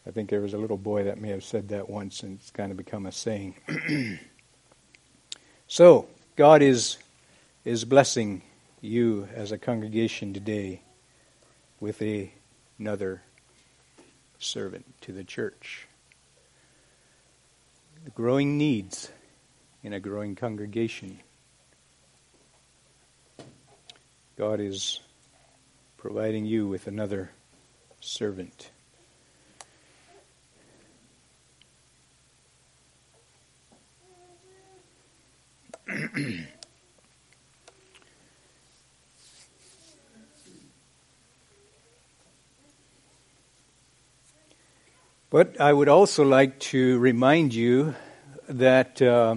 I 0.07 0.11
think 0.11 0.29
there 0.29 0.41
was 0.41 0.53
a 0.53 0.57
little 0.57 0.77
boy 0.77 1.03
that 1.03 1.21
may 1.21 1.29
have 1.29 1.43
said 1.43 1.69
that 1.69 1.89
once, 1.89 2.23
and 2.23 2.39
it's 2.39 2.49
kind 2.49 2.71
of 2.71 2.77
become 2.77 3.05
a 3.05 3.11
saying. 3.11 3.55
so, 5.67 6.07
God 6.35 6.61
is, 6.61 6.97
is 7.63 7.85
blessing 7.85 8.41
you 8.81 9.27
as 9.35 9.51
a 9.51 9.57
congregation 9.57 10.33
today 10.33 10.81
with 11.79 12.01
a, 12.01 12.31
another 12.79 13.21
servant 14.39 14.85
to 15.01 15.11
the 15.11 15.23
church. 15.23 15.87
The 18.05 18.11
growing 18.11 18.57
needs 18.57 19.11
in 19.83 19.93
a 19.93 19.99
growing 19.99 20.35
congregation. 20.35 21.19
God 24.39 24.59
is 24.61 24.99
providing 25.97 26.45
you 26.45 26.65
with 26.65 26.87
another 26.87 27.31
servant. 27.99 28.71
but 45.29 45.59
I 45.59 45.73
would 45.73 45.89
also 45.89 46.23
like 46.23 46.61
to 46.71 46.97
remind 46.99 47.53
you 47.53 47.93
that 48.47 49.01
uh, 49.01 49.35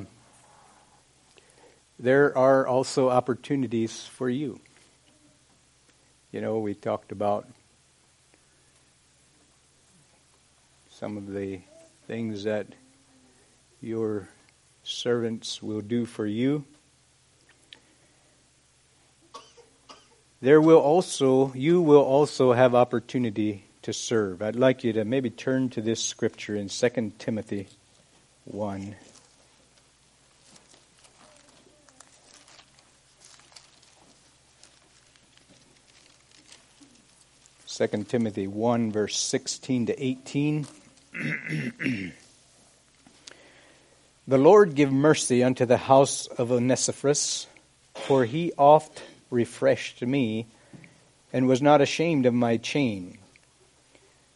there 1.98 2.38
are 2.38 2.68
also 2.68 3.08
opportunities 3.10 4.04
for 4.04 4.30
you. 4.30 4.60
You 6.32 6.40
know, 6.40 6.60
we 6.60 6.74
talked 6.74 7.12
about 7.12 7.46
some 10.88 11.18
of 11.18 11.30
the 11.30 11.60
things 12.06 12.44
that 12.44 12.66
your 13.82 14.30
servants 14.82 15.62
will 15.62 15.82
do 15.82 16.06
for 16.06 16.24
you. 16.24 16.64
There 20.40 20.58
will 20.58 20.78
also, 20.78 21.52
you 21.52 21.82
will 21.82 22.00
also 22.00 22.54
have 22.54 22.74
opportunity 22.74 23.64
to 23.82 23.92
serve. 23.92 24.40
I'd 24.40 24.56
like 24.56 24.84
you 24.84 24.94
to 24.94 25.04
maybe 25.04 25.28
turn 25.28 25.68
to 25.70 25.82
this 25.82 26.02
scripture 26.02 26.56
in 26.56 26.70
2 26.70 27.12
Timothy 27.18 27.68
1. 28.44 28.96
2 37.74 37.86
Timothy 38.06 38.46
1, 38.46 38.92
verse 38.92 39.18
16 39.18 39.86
to 39.86 40.04
18. 40.04 40.66
the 44.28 44.36
Lord 44.36 44.74
give 44.74 44.92
mercy 44.92 45.42
unto 45.42 45.64
the 45.64 45.78
house 45.78 46.26
of 46.26 46.52
Onesiphorus, 46.52 47.46
for 47.94 48.26
he 48.26 48.52
oft 48.58 49.02
refreshed 49.30 50.02
me, 50.02 50.48
and 51.32 51.48
was 51.48 51.62
not 51.62 51.80
ashamed 51.80 52.26
of 52.26 52.34
my 52.34 52.58
chain. 52.58 53.16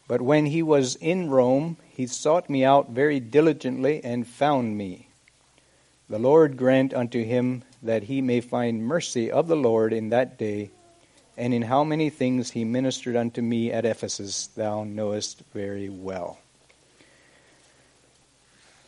But 0.08 0.22
when 0.22 0.46
he 0.46 0.62
was 0.62 0.96
in 0.96 1.28
Rome, 1.28 1.76
he 1.90 2.06
sought 2.06 2.48
me 2.48 2.64
out 2.64 2.88
very 2.88 3.20
diligently 3.20 4.02
and 4.02 4.26
found 4.26 4.78
me. 4.78 5.08
The 6.08 6.18
Lord 6.18 6.56
grant 6.56 6.94
unto 6.94 7.22
him 7.22 7.64
that 7.82 8.04
he 8.04 8.22
may 8.22 8.40
find 8.40 8.86
mercy 8.86 9.30
of 9.30 9.46
the 9.46 9.56
Lord 9.56 9.92
in 9.92 10.08
that 10.08 10.38
day 10.38 10.70
and 11.36 11.52
in 11.52 11.62
how 11.62 11.84
many 11.84 12.10
things 12.10 12.50
he 12.50 12.64
ministered 12.64 13.16
unto 13.16 13.42
me 13.42 13.70
at 13.70 13.84
Ephesus, 13.84 14.46
thou 14.48 14.84
knowest 14.84 15.42
very 15.52 15.88
well. 15.88 16.38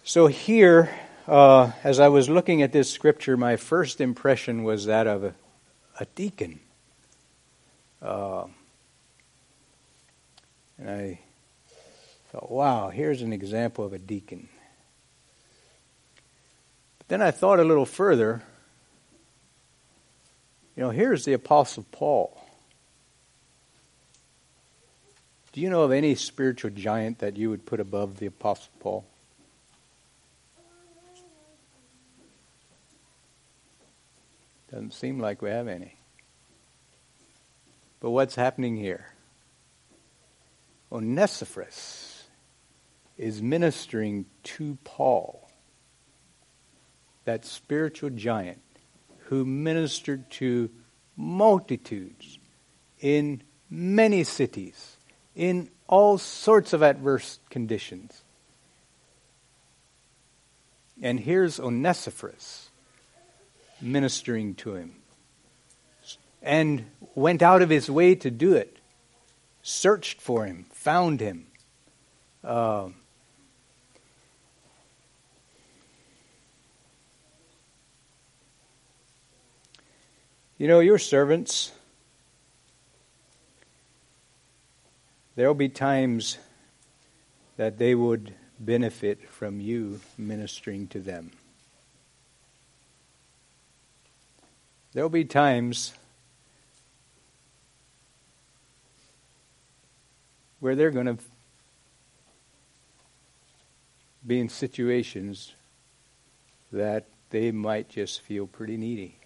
So 0.05 0.27
here, 0.27 0.89
uh, 1.27 1.73
as 1.85 2.01
I 2.01 2.09
was 2.09 2.31
looking 2.31 2.63
at 2.63 2.73
this 2.73 2.91
scripture, 2.91 3.37
my 3.37 3.57
first 3.57 4.01
impression 4.01 4.65
was 4.65 4.87
that 4.87 5.07
of 5.07 5.25
a, 5.25 5.35
a 6.01 6.07
deacon. 6.15 6.61
Uh, 8.01 8.47
and 10.79 10.89
I 10.89 11.19
thought, 12.31 12.51
wow, 12.51 12.89
here's 12.89 13.21
an 13.21 13.35
example 13.35 13.85
of 13.85 13.93
a 13.93 13.99
deacon. 13.99 14.49
But 16.99 17.09
then 17.09 17.21
I 17.21 17.31
thought 17.31 17.61
a 17.61 17.65
little 17.65 17.85
further. 17.85 18.43
You 20.79 20.85
know, 20.85 20.91
here's 20.91 21.24
the 21.24 21.33
Apostle 21.33 21.85
Paul. 21.91 22.41
Do 25.53 25.61
you 25.61 25.70
know 25.70 25.83
of 25.83 25.91
any 25.91 26.14
spiritual 26.14 26.70
giant 26.70 27.18
that 27.18 27.37
you 27.37 27.51
would 27.51 27.66
put 27.66 27.81
above 27.81 28.18
the 28.18 28.26
Apostle 28.26 28.70
Paul? 28.79 29.05
Doesn't 34.70 34.95
seem 34.95 35.18
like 35.18 35.43
we 35.43 35.51
have 35.51 35.66
any. 35.66 35.97
But 37.99 38.11
what's 38.11 38.37
happening 38.37 38.76
here? 38.76 39.09
Onesiphorus 40.93 42.22
is 43.16 43.43
ministering 43.43 44.26
to 44.45 44.79
Paul, 44.85 45.51
that 47.24 47.45
spiritual 47.45 48.11
giant 48.11 48.62
who 49.29 49.45
ministered 49.45 50.31
to 50.31 50.70
multitudes 51.14 52.39
in 52.99 53.43
many 53.68 54.24
cities 54.24 54.97
in 55.37 55.68
all 55.87 56.16
sorts 56.16 56.72
of 56.72 56.83
adverse 56.83 57.39
conditions. 57.51 58.22
And 61.03 61.20
here's 61.20 61.61
Onesiphorus 61.61 62.70
ministering 63.83 64.55
to 64.57 64.74
him 64.74 64.97
and 66.43 66.87
went 67.14 67.43
out 67.43 67.61
of 67.61 67.68
his 67.68 67.91
way 67.91 68.14
to 68.14 68.31
do 68.31 68.55
it, 68.55 68.79
searched 69.62 70.22
for 70.22 70.47
him, 70.47 70.64
found 70.70 71.20
him. 71.20 71.47
Uh, 72.43 72.89
you 80.59 80.69
know, 80.69 80.81
your 80.81 80.99
servants 80.99 81.73
There'll 85.39 85.55
be 85.55 85.69
times 85.69 86.37
that 87.59 87.79
they 87.79 87.95
would 87.95 88.35
benefit 88.59 89.29
from 89.29 89.61
you 89.61 90.01
ministering 90.19 90.89
to 90.89 90.99
them. 90.99 91.31
There'll 94.93 95.09
be 95.09 95.25
times 95.25 95.93
where 100.59 100.75
they're 100.75 100.91
going 100.91 101.07
to 101.07 101.19
be 104.27 104.41
in 104.41 104.49
situations 104.49 105.53
that 106.73 107.07
they 107.31 107.53
might 107.53 107.89
just 107.89 108.23
feel 108.23 108.49
pretty 108.49 108.77
needy. 108.77 109.18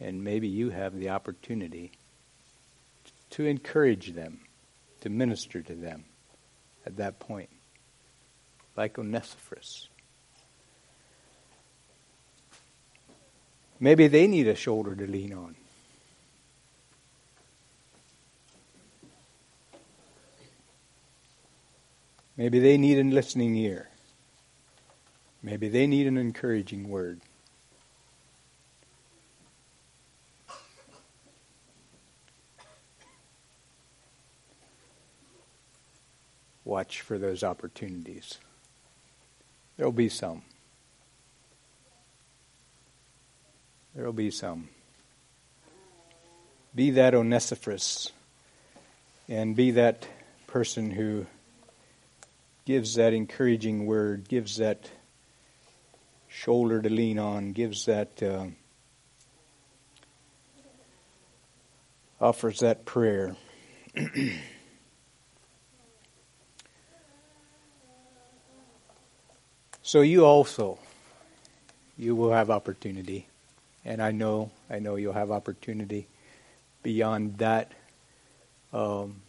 And 0.00 0.24
maybe 0.24 0.48
you 0.48 0.70
have 0.70 0.94
the 0.94 1.10
opportunity 1.10 1.92
to 3.30 3.46
encourage 3.46 4.12
them, 4.12 4.40
to 5.00 5.08
minister 5.08 5.62
to 5.62 5.74
them 5.74 6.04
at 6.84 6.96
that 6.96 7.18
point, 7.18 7.50
like 8.76 8.98
Onesiphorus. 8.98 9.88
Maybe 13.80 14.06
they 14.08 14.26
need 14.26 14.48
a 14.48 14.54
shoulder 14.54 14.94
to 14.94 15.06
lean 15.06 15.32
on. 15.32 15.56
Maybe 22.36 22.58
they 22.58 22.76
need 22.78 22.98
a 22.98 23.04
listening 23.04 23.54
ear. 23.56 23.88
Maybe 25.42 25.68
they 25.68 25.86
need 25.86 26.06
an 26.06 26.16
encouraging 26.16 26.88
word. 26.88 27.20
Watch 36.64 37.00
for 37.00 37.18
those 37.18 37.42
opportunities. 37.42 38.38
There'll 39.76 39.92
be 39.92 40.08
some. 40.08 40.42
There'll 43.94 44.12
be 44.12 44.30
some. 44.30 44.68
Be 46.74 46.90
that 46.90 47.14
Onesiphorus 47.14 48.10
and 49.28 49.54
be 49.54 49.72
that 49.72 50.06
person 50.46 50.90
who 50.90 51.26
gives 52.64 52.94
that 52.94 53.12
encouraging 53.12 53.86
word, 53.86 54.28
gives 54.28 54.56
that 54.56 54.90
shoulder 56.28 56.82
to 56.82 56.88
lean 56.88 57.18
on, 57.18 57.52
gives 57.52 57.86
that, 57.86 58.22
uh, 58.22 58.46
offers 62.20 62.60
that 62.60 62.84
prayer. 62.84 63.36
So 69.94 70.00
you 70.00 70.26
also, 70.26 70.80
you 71.96 72.16
will 72.16 72.32
have 72.32 72.50
opportunity. 72.50 73.28
And 73.84 74.02
I 74.02 74.10
know, 74.10 74.50
I 74.68 74.80
know 74.80 74.96
you'll 74.96 75.12
have 75.12 75.30
opportunity 75.30 76.08
beyond 76.82 77.38
that. 77.38 77.70
Um, 78.72 79.22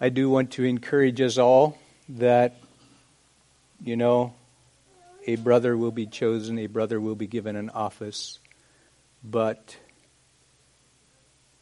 I 0.00 0.08
do 0.08 0.30
want 0.30 0.52
to 0.52 0.62
encourage 0.62 1.20
us 1.20 1.36
all 1.36 1.76
that, 2.10 2.60
you 3.82 3.96
know, 3.96 4.34
a 5.26 5.34
brother 5.34 5.76
will 5.76 5.90
be 5.90 6.06
chosen, 6.06 6.56
a 6.60 6.68
brother 6.68 7.00
will 7.00 7.16
be 7.16 7.26
given 7.26 7.56
an 7.56 7.70
office, 7.70 8.38
but 9.24 9.76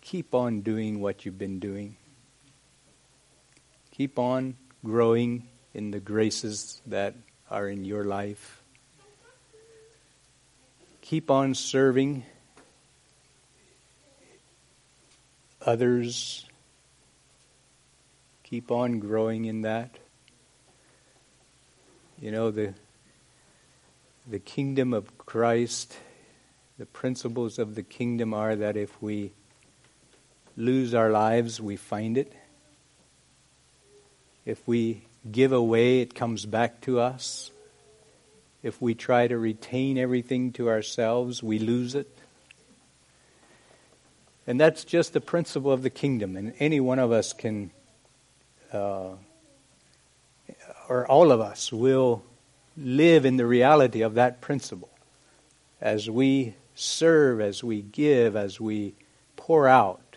keep 0.02 0.34
on 0.34 0.60
doing 0.60 1.00
what 1.00 1.24
you've 1.24 1.38
been 1.38 1.58
doing. 1.58 1.96
Keep 3.92 4.18
on 4.18 4.56
growing 4.84 5.48
in 5.72 5.90
the 5.90 6.00
graces 6.00 6.82
that 6.84 7.14
are 7.50 7.68
in 7.68 7.84
your 7.84 8.04
life. 8.04 8.62
keep 11.00 11.30
on 11.30 11.54
serving 11.54 12.24
others, 15.66 16.46
keep 18.44 18.70
on 18.70 19.00
growing 19.00 19.44
in 19.44 19.62
that. 19.62 19.90
You 22.20 22.30
know, 22.30 22.50
the, 22.50 22.74
the 24.28 24.38
kingdom 24.38 24.94
of 24.94 25.18
Christ, 25.18 25.96
the 26.78 26.86
principles 26.86 27.58
of 27.58 27.74
the 27.74 27.82
kingdom 27.82 28.32
are 28.32 28.54
that 28.54 28.76
if 28.76 29.02
we 29.02 29.32
lose 30.56 30.94
our 30.94 31.10
lives, 31.10 31.60
we 31.60 31.76
find 31.76 32.16
it. 32.16 32.32
If 34.44 34.66
we 34.68 35.02
give 35.28 35.52
away, 35.52 36.00
it 36.00 36.14
comes 36.14 36.46
back 36.46 36.80
to 36.82 37.00
us. 37.00 37.50
If 38.62 38.80
we 38.80 38.94
try 38.94 39.26
to 39.26 39.38
retain 39.38 39.98
everything 39.98 40.52
to 40.52 40.68
ourselves, 40.68 41.42
we 41.42 41.58
lose 41.58 41.94
it. 41.94 42.08
And 44.46 44.60
that's 44.60 44.84
just 44.84 45.12
the 45.12 45.20
principle 45.20 45.72
of 45.72 45.82
the 45.82 45.90
kingdom. 45.90 46.36
And 46.36 46.54
any 46.58 46.80
one 46.80 46.98
of 46.98 47.12
us 47.12 47.32
can, 47.32 47.70
uh, 48.72 49.10
or 50.88 51.06
all 51.06 51.32
of 51.32 51.40
us 51.40 51.72
will 51.72 52.22
live 52.76 53.24
in 53.24 53.36
the 53.36 53.46
reality 53.46 54.02
of 54.02 54.14
that 54.14 54.40
principle. 54.40 54.90
As 55.80 56.10
we 56.10 56.54
serve, 56.74 57.40
as 57.40 57.62
we 57.62 57.82
give, 57.82 58.36
as 58.36 58.60
we 58.60 58.94
pour 59.36 59.68
out, 59.68 60.16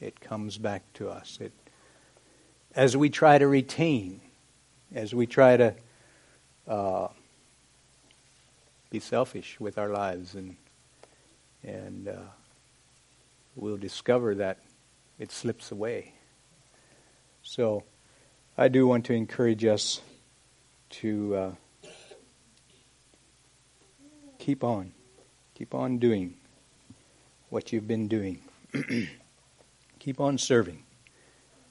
it 0.00 0.20
comes 0.20 0.58
back 0.58 0.82
to 0.94 1.08
us. 1.08 1.38
It, 1.40 1.52
as 2.76 2.96
we 2.96 3.08
try 3.08 3.38
to 3.38 3.46
retain, 3.46 4.20
as 4.92 5.14
we 5.14 5.26
try 5.26 5.56
to 5.56 5.74
uh, 6.66 7.08
be 8.90 9.00
selfish 9.00 9.58
with 9.60 9.78
our 9.78 9.88
lives 9.88 10.34
and 10.34 10.56
and 11.62 12.08
uh, 12.08 12.16
we'll 13.56 13.76
discover 13.76 14.34
that 14.34 14.58
it 15.18 15.32
slips 15.32 15.70
away. 15.70 16.12
So, 17.42 17.84
I 18.56 18.68
do 18.68 18.86
want 18.86 19.06
to 19.06 19.14
encourage 19.14 19.64
us 19.64 20.00
to 20.90 21.36
uh, 21.36 21.52
keep 24.38 24.62
on, 24.62 24.92
keep 25.54 25.74
on 25.74 25.98
doing 25.98 26.34
what 27.48 27.72
you've 27.72 27.88
been 27.88 28.08
doing. 28.08 28.40
keep 29.98 30.20
on 30.20 30.38
serving. 30.38 30.84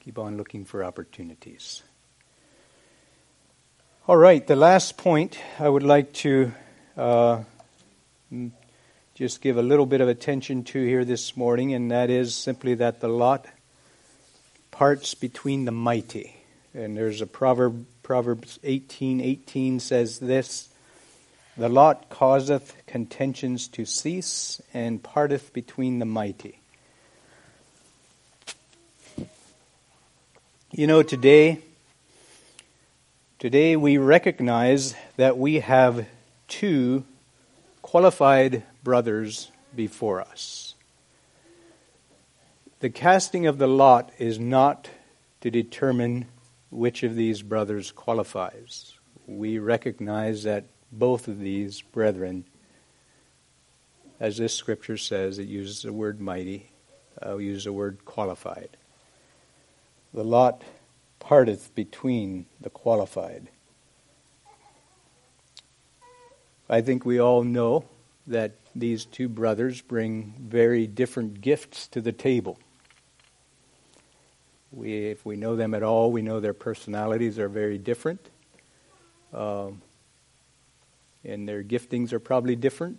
Keep 0.00 0.18
on 0.18 0.36
looking 0.36 0.64
for 0.64 0.84
opportunities. 0.84 1.82
All 4.06 4.18
right, 4.18 4.46
the 4.46 4.54
last 4.54 4.98
point 4.98 5.38
I 5.58 5.66
would 5.66 5.82
like 5.82 6.12
to 6.24 6.52
uh, 6.94 7.42
just 9.14 9.40
give 9.40 9.56
a 9.56 9.62
little 9.62 9.86
bit 9.86 10.02
of 10.02 10.08
attention 10.08 10.62
to 10.64 10.84
here 10.84 11.06
this 11.06 11.38
morning, 11.38 11.72
and 11.72 11.90
that 11.90 12.10
is 12.10 12.34
simply 12.34 12.74
that 12.74 13.00
the 13.00 13.08
lot 13.08 13.46
parts 14.70 15.14
between 15.14 15.64
the 15.64 15.72
mighty. 15.72 16.36
And 16.74 16.94
there's 16.94 17.22
a 17.22 17.26
proverb, 17.26 17.86
Proverbs 18.02 18.58
18 18.62 19.22
18 19.22 19.80
says 19.80 20.18
this 20.18 20.68
The 21.56 21.70
lot 21.70 22.10
causeth 22.10 22.76
contentions 22.86 23.68
to 23.68 23.86
cease, 23.86 24.60
and 24.74 25.02
parteth 25.02 25.54
between 25.54 25.98
the 25.98 26.04
mighty. 26.04 26.60
You 30.72 30.86
know, 30.88 31.02
today, 31.02 31.62
today 33.44 33.76
we 33.76 33.98
recognize 33.98 34.94
that 35.18 35.36
we 35.36 35.60
have 35.60 36.06
two 36.48 37.04
qualified 37.82 38.62
brothers 38.82 39.50
before 39.76 40.22
us. 40.22 40.74
The 42.80 42.88
casting 42.88 43.46
of 43.46 43.58
the 43.58 43.66
lot 43.66 44.10
is 44.16 44.38
not 44.38 44.88
to 45.42 45.50
determine 45.50 46.24
which 46.70 47.02
of 47.02 47.16
these 47.16 47.42
brothers 47.42 47.92
qualifies. 47.92 48.94
We 49.26 49.58
recognize 49.58 50.44
that 50.44 50.64
both 50.90 51.28
of 51.28 51.38
these 51.38 51.82
brethren, 51.82 52.46
as 54.18 54.38
this 54.38 54.54
scripture 54.54 54.96
says, 54.96 55.38
it 55.38 55.48
uses 55.48 55.82
the 55.82 55.92
word 55.92 56.18
mighty, 56.18 56.70
uh, 57.22 57.36
use 57.36 57.64
the 57.64 57.74
word 57.74 58.06
qualified. 58.06 58.78
The 60.14 60.24
lot 60.24 60.62
parteth 61.24 61.74
between 61.74 62.44
the 62.60 62.68
qualified. 62.68 63.48
I 66.68 66.82
think 66.82 67.06
we 67.06 67.18
all 67.18 67.42
know 67.42 67.86
that 68.26 68.52
these 68.76 69.06
two 69.06 69.30
brothers 69.30 69.80
bring 69.80 70.34
very 70.38 70.86
different 70.86 71.40
gifts 71.40 71.88
to 71.88 72.02
the 72.02 72.12
table. 72.12 72.58
We, 74.70 75.06
if 75.06 75.24
we 75.24 75.36
know 75.36 75.56
them 75.56 75.72
at 75.72 75.82
all, 75.82 76.12
we 76.12 76.20
know 76.20 76.40
their 76.40 76.52
personalities 76.52 77.38
are 77.38 77.48
very 77.48 77.78
different. 77.78 78.28
Um, 79.32 79.80
and 81.24 81.48
their 81.48 81.62
giftings 81.62 82.12
are 82.12 82.20
probably 82.20 82.54
different. 82.54 82.98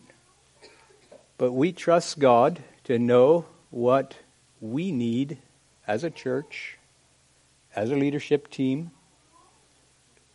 But 1.38 1.51
we 1.51 1.71
trust 1.71 2.17
God 2.17 2.63
to 2.86 2.97
know 2.97 3.45
what 3.69 4.15
we 4.59 4.91
need 4.91 5.38
as 5.86 6.03
a 6.03 6.09
church, 6.09 6.80
as 7.76 7.91
a 7.91 7.95
leadership 7.95 8.49
team, 8.49 8.91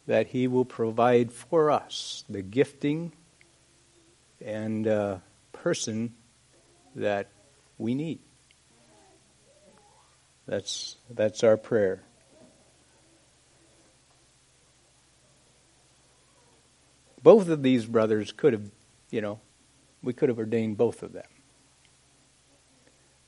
that 0.07 0.28
He 0.28 0.47
will 0.47 0.64
provide 0.64 1.32
for 1.32 1.70
us 1.70 2.24
the 2.28 2.43
gifting 2.43 3.12
and 4.45 4.86
uh, 4.86 5.18
person 5.53 6.14
that 6.95 7.28
we 7.78 7.95
need. 7.95 8.18
That's, 10.47 10.97
that's 11.09 11.45
our 11.45 11.57
prayer. 11.57 12.03
Both 17.22 17.49
of 17.49 17.62
these 17.62 17.86
brothers 17.86 18.32
could 18.32 18.55
have, 18.55 18.70
you 19.11 19.20
know, 19.20 19.41
we 20.03 20.12
could 20.12 20.28
have 20.28 20.38
ordained 20.38 20.76
both 20.76 21.03
of 21.03 21.12
them. 21.12 21.26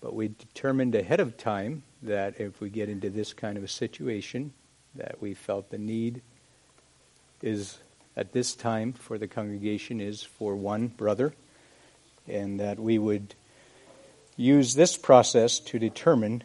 But 0.01 0.15
we 0.15 0.29
determined 0.29 0.95
ahead 0.95 1.21
of 1.21 1.37
time 1.37 1.85
that 2.03 2.41
if 2.41 2.61
we 2.61 2.69
get 2.69 2.89
into 2.89 3.11
this 3.11 3.33
kind 3.33 3.57
of 3.57 3.65
a 3.65 3.69
situation, 3.69 4.53
that 4.95 5.21
we 5.21 5.35
felt 5.35 5.71
the 5.71 5.79
need 5.79 6.23
is 7.43 7.79
at 8.17 8.33
this 8.33 8.55
time 8.55 8.93
for 8.93 9.19
the 9.19 9.29
congregation 9.29 10.01
is 10.01 10.23
for 10.23 10.55
one 10.55 10.89
brother, 10.89 11.35
and 12.29 12.61
that 12.61 12.79
we 12.79 12.99
would 12.99 13.35
use 14.37 14.75
this 14.75 14.97
process 14.97 15.59
to 15.59 15.79
determine 15.79 16.43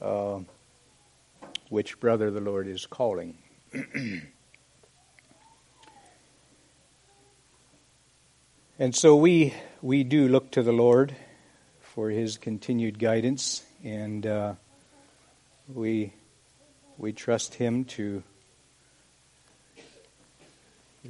uh, 0.00 0.38
which 1.68 1.98
brother 2.00 2.30
the 2.30 2.40
Lord 2.40 2.66
is 2.68 2.86
calling. 2.86 3.36
and 8.78 8.94
so 8.94 9.16
we 9.16 9.54
we 9.82 10.04
do 10.04 10.28
look 10.28 10.52
to 10.52 10.62
the 10.62 10.72
Lord 10.72 11.14
for 11.80 12.10
His 12.10 12.38
continued 12.38 12.98
guidance, 12.98 13.64
and 13.84 14.26
uh, 14.26 14.54
we 15.72 16.12
we 16.96 17.12
trust 17.12 17.54
Him 17.54 17.84
to 17.84 18.22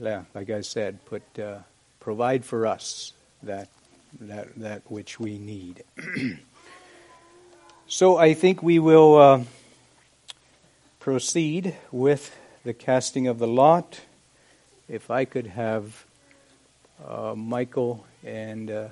yeah, 0.01 0.25
like 0.35 0.51
I 0.51 0.61
said, 0.61 1.05
put 1.07 1.23
uh, 1.39 1.59
provide 2.01 2.45
for 2.45 2.67
us 2.67 3.13
that 3.43 3.69
that 4.21 4.55
that 4.57 4.83
which 4.91 5.19
we 5.19 5.39
need. 5.39 5.83
so 7.87 8.17
I 8.17 8.35
think 8.35 8.63
we 8.63 8.79
will 8.79 9.17
uh, 9.17 9.45
proceed 11.01 11.75
with 11.91 12.37
the 12.65 12.75
casting 12.75 13.27
of 13.27 13.39
the 13.39 13.47
lot. 13.47 14.01
If 14.89 15.11
I 15.11 15.25
could 15.25 15.49
have 15.49 16.05
uh, 17.07 17.35
Michael 17.37 18.07
and 18.25 18.71
uh, 18.71 18.89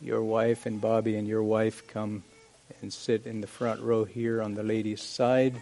your 0.00 0.22
wife 0.22 0.66
and 0.66 0.80
Bobby 0.80 1.16
and 1.16 1.28
your 1.28 1.42
wife 1.42 1.86
come 1.86 2.24
and 2.80 2.92
sit 2.92 3.26
in 3.26 3.40
the 3.40 3.46
front 3.46 3.80
row 3.80 4.04
here 4.04 4.42
on 4.42 4.54
the 4.54 4.62
ladies' 4.62 5.02
side. 5.02 5.60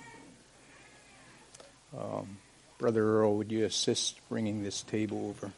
Um, 1.96 2.38
Brother 2.78 3.04
Earl, 3.04 3.36
would 3.36 3.52
you 3.52 3.64
assist 3.64 4.18
bringing 4.28 4.62
this 4.64 4.82
table 4.82 5.28
over? 5.28 5.52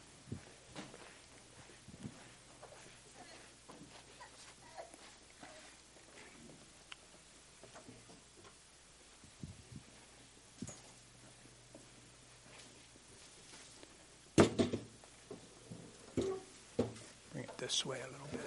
Bring 17.32 17.44
it 17.44 17.58
this 17.58 17.86
way 17.86 18.00
a 18.00 18.08
little 18.12 18.28
bit. 18.30 18.40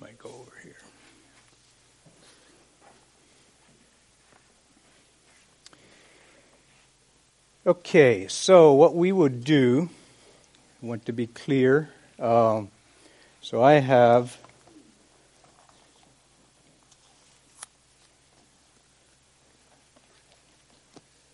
Might 0.00 0.18
go 0.18 0.28
over 0.28 0.52
here. 0.62 0.76
Okay, 7.68 8.28
so 8.28 8.72
what 8.72 8.94
we 8.94 9.12
would 9.12 9.44
do 9.44 9.90
I 10.82 10.86
want 10.86 11.04
to 11.04 11.12
be 11.12 11.26
clear. 11.26 11.90
Um, 12.18 12.70
so 13.42 13.62
I 13.62 13.74
have 13.74 14.38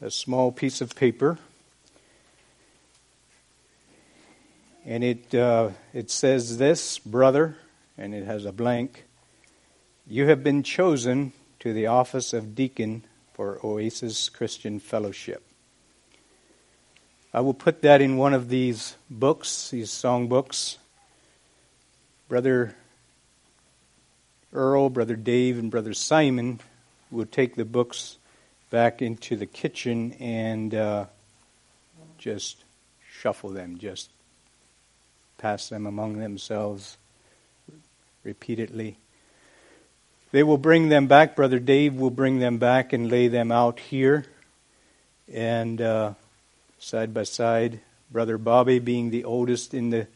a 0.02 0.10
small 0.10 0.50
piece 0.50 0.80
of 0.80 0.96
paper, 0.96 1.38
and 4.84 5.04
it 5.04 5.32
uh, 5.32 5.70
it 5.92 6.10
says 6.10 6.58
this, 6.58 6.98
brother, 6.98 7.58
and 7.96 8.12
it 8.12 8.26
has 8.26 8.44
a 8.44 8.50
blank. 8.50 9.04
You 10.04 10.26
have 10.26 10.42
been 10.42 10.64
chosen 10.64 11.32
to 11.60 11.72
the 11.72 11.86
office 11.86 12.32
of 12.32 12.56
deacon 12.56 13.04
for 13.34 13.64
Oasis 13.64 14.28
Christian 14.28 14.80
Fellowship. 14.80 15.44
I 17.34 17.40
will 17.40 17.52
put 17.52 17.82
that 17.82 18.00
in 18.00 18.16
one 18.16 18.32
of 18.32 18.48
these 18.48 18.94
books, 19.10 19.70
these 19.70 19.90
song 19.90 20.28
books. 20.28 20.78
Brother 22.28 22.76
Earl, 24.52 24.88
Brother 24.88 25.16
Dave, 25.16 25.58
and 25.58 25.68
Brother 25.68 25.94
Simon 25.94 26.60
will 27.10 27.26
take 27.26 27.56
the 27.56 27.64
books 27.64 28.18
back 28.70 29.02
into 29.02 29.34
the 29.34 29.46
kitchen 29.46 30.12
and 30.20 30.76
uh, 30.76 31.06
just 32.18 32.62
shuffle 33.18 33.50
them, 33.50 33.78
just 33.78 34.10
pass 35.36 35.68
them 35.68 35.86
among 35.86 36.18
themselves 36.18 36.98
repeatedly. 38.22 38.96
They 40.30 40.44
will 40.44 40.56
bring 40.56 40.88
them 40.88 41.08
back. 41.08 41.34
Brother 41.34 41.58
Dave 41.58 41.94
will 41.96 42.10
bring 42.10 42.38
them 42.38 42.58
back 42.58 42.92
and 42.92 43.10
lay 43.10 43.26
them 43.26 43.50
out 43.50 43.80
here. 43.80 44.24
And 45.32 45.80
uh, 45.80 46.14
side 46.84 47.14
by 47.14 47.22
side, 47.22 47.80
Brother 48.10 48.36
Bobby, 48.36 48.78
being 48.78 49.08
the 49.08 49.24
oldest 49.24 49.72
in 49.72 49.88
the 49.90 50.06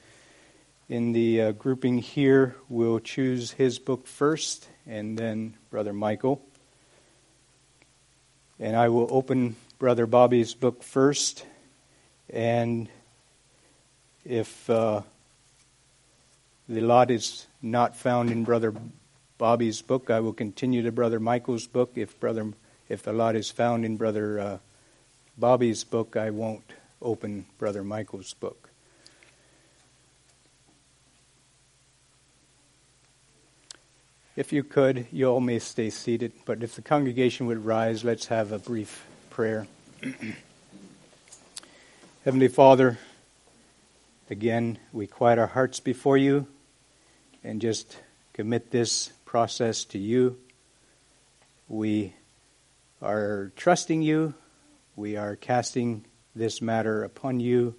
in 0.88 1.12
the 1.12 1.40
uh, 1.40 1.52
grouping 1.52 1.98
here, 1.98 2.56
will 2.68 2.98
choose 2.98 3.52
his 3.52 3.78
book 3.78 4.06
first, 4.06 4.68
and 4.86 5.18
then 5.18 5.54
Brother 5.70 5.92
Michael. 5.92 6.42
And 8.58 8.74
I 8.76 8.88
will 8.88 9.06
open 9.10 9.56
Brother 9.78 10.06
Bobby's 10.06 10.54
book 10.54 10.82
first, 10.82 11.44
and 12.30 12.88
if 14.24 14.68
uh, 14.68 15.02
the 16.68 16.80
lot 16.80 17.10
is 17.10 17.46
not 17.62 17.96
found 17.96 18.30
in 18.30 18.44
Brother 18.44 18.74
Bobby's 19.38 19.80
book. 19.80 20.10
I 20.10 20.20
will 20.20 20.34
continue 20.34 20.82
to 20.82 20.92
Brother 20.92 21.20
Michael's 21.20 21.66
book. 21.66 21.92
If 21.94 22.18
brother, 22.20 22.52
if 22.88 23.02
the 23.02 23.12
lot 23.12 23.36
is 23.36 23.50
found 23.50 23.84
in 23.84 23.96
Brother 23.96 24.40
uh, 24.40 24.58
Bobby's 25.38 25.84
book, 25.84 26.16
I 26.16 26.30
won't 26.30 26.72
open 27.00 27.46
Brother 27.58 27.84
Michael's 27.84 28.34
book. 28.34 28.70
If 34.34 34.52
you 34.52 34.64
could, 34.64 35.06
you 35.12 35.26
all 35.26 35.40
may 35.40 35.60
stay 35.60 35.90
seated, 35.90 36.32
but 36.44 36.64
if 36.64 36.74
the 36.74 36.82
congregation 36.82 37.46
would 37.46 37.64
rise, 37.64 38.02
let's 38.02 38.26
have 38.26 38.50
a 38.50 38.58
brief 38.58 39.06
prayer. 39.30 39.68
Heavenly 42.24 42.48
Father, 42.48 42.98
again, 44.28 44.78
we 44.92 45.06
quiet 45.06 45.38
our 45.38 45.46
hearts 45.46 45.78
before 45.78 46.16
you 46.16 46.48
and 47.44 47.60
just 47.60 47.96
commit 48.32 48.72
this 48.72 49.12
process 49.24 49.84
to 49.84 49.98
you. 49.98 50.36
We 51.68 52.14
are 53.00 53.52
trusting 53.54 54.02
you. 54.02 54.34
We 54.98 55.16
are 55.16 55.36
casting 55.36 56.04
this 56.34 56.60
matter 56.60 57.04
upon 57.04 57.38
you 57.38 57.76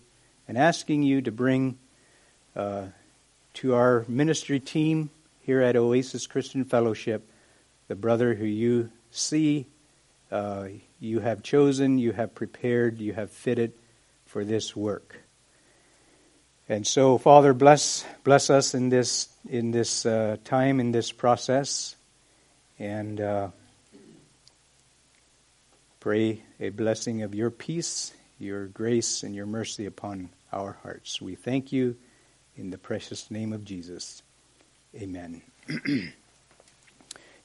and 0.47 0.57
asking 0.57 1.03
you 1.03 1.21
to 1.23 1.33
bring 1.33 1.77
uh, 2.55 2.85
to 3.55 3.73
our 3.75 4.05
ministry 4.07 4.61
team 4.61 5.09
here 5.41 5.59
at 5.61 5.75
Oasis 5.75 6.27
Christian 6.27 6.63
Fellowship 6.63 7.29
the 7.89 7.95
brother 7.95 8.35
who 8.35 8.45
you 8.45 8.89
see, 9.11 9.65
uh, 10.31 10.69
you 11.01 11.19
have 11.19 11.43
chosen, 11.43 11.97
you 11.97 12.13
have 12.13 12.33
prepared, 12.33 13.01
you 13.01 13.11
have 13.11 13.31
fitted 13.31 13.73
for 14.25 14.45
this 14.45 14.73
work. 14.73 15.17
And 16.69 16.87
so, 16.87 17.17
Father, 17.17 17.53
bless 17.53 18.05
bless 18.23 18.49
us 18.49 18.73
in 18.73 18.87
this 18.87 19.27
in 19.49 19.71
this 19.71 20.05
uh, 20.05 20.37
time 20.45 20.79
in 20.79 20.93
this 20.93 21.11
process, 21.11 21.97
and 22.79 23.19
uh, 23.19 23.49
pray 25.99 26.41
a 26.59 26.69
blessing 26.69 27.23
of 27.23 27.35
your 27.35 27.49
peace, 27.49 28.13
your 28.39 28.67
grace, 28.67 29.23
and 29.23 29.35
your 29.35 29.45
mercy 29.45 29.85
upon 29.85 30.29
our 30.53 30.77
hearts. 30.81 31.21
We 31.21 31.35
thank 31.35 31.71
you 31.71 31.97
in 32.55 32.69
the 32.69 32.77
precious 32.77 33.29
name 33.29 33.51
of 33.51 33.65
Jesus. 33.65 34.23
Amen. 34.95 35.41
you 35.85 36.11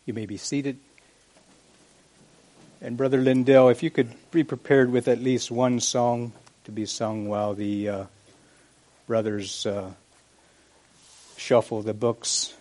may 0.07 0.27
be 0.27 0.37
seated. 0.37 0.79
And 2.81 2.97
Brother 2.97 3.21
Lindell, 3.21 3.71
if 3.71 3.83
you 3.83 3.91
could 3.91 4.13
be 4.31 4.45
prepared 4.45 4.91
with 4.91 5.09
at 5.09 5.21
least 5.21 5.51
one 5.51 5.81
song 5.81 6.33
to 6.65 6.71
be 6.71 6.87
sung 6.87 7.29
while 7.29 7.55
the 7.55 7.89
uh, 7.89 8.05
brothers 9.07 9.67
uh, 9.67 9.91
shuffle 11.37 11.83
the 11.83 11.95
books 11.95 12.55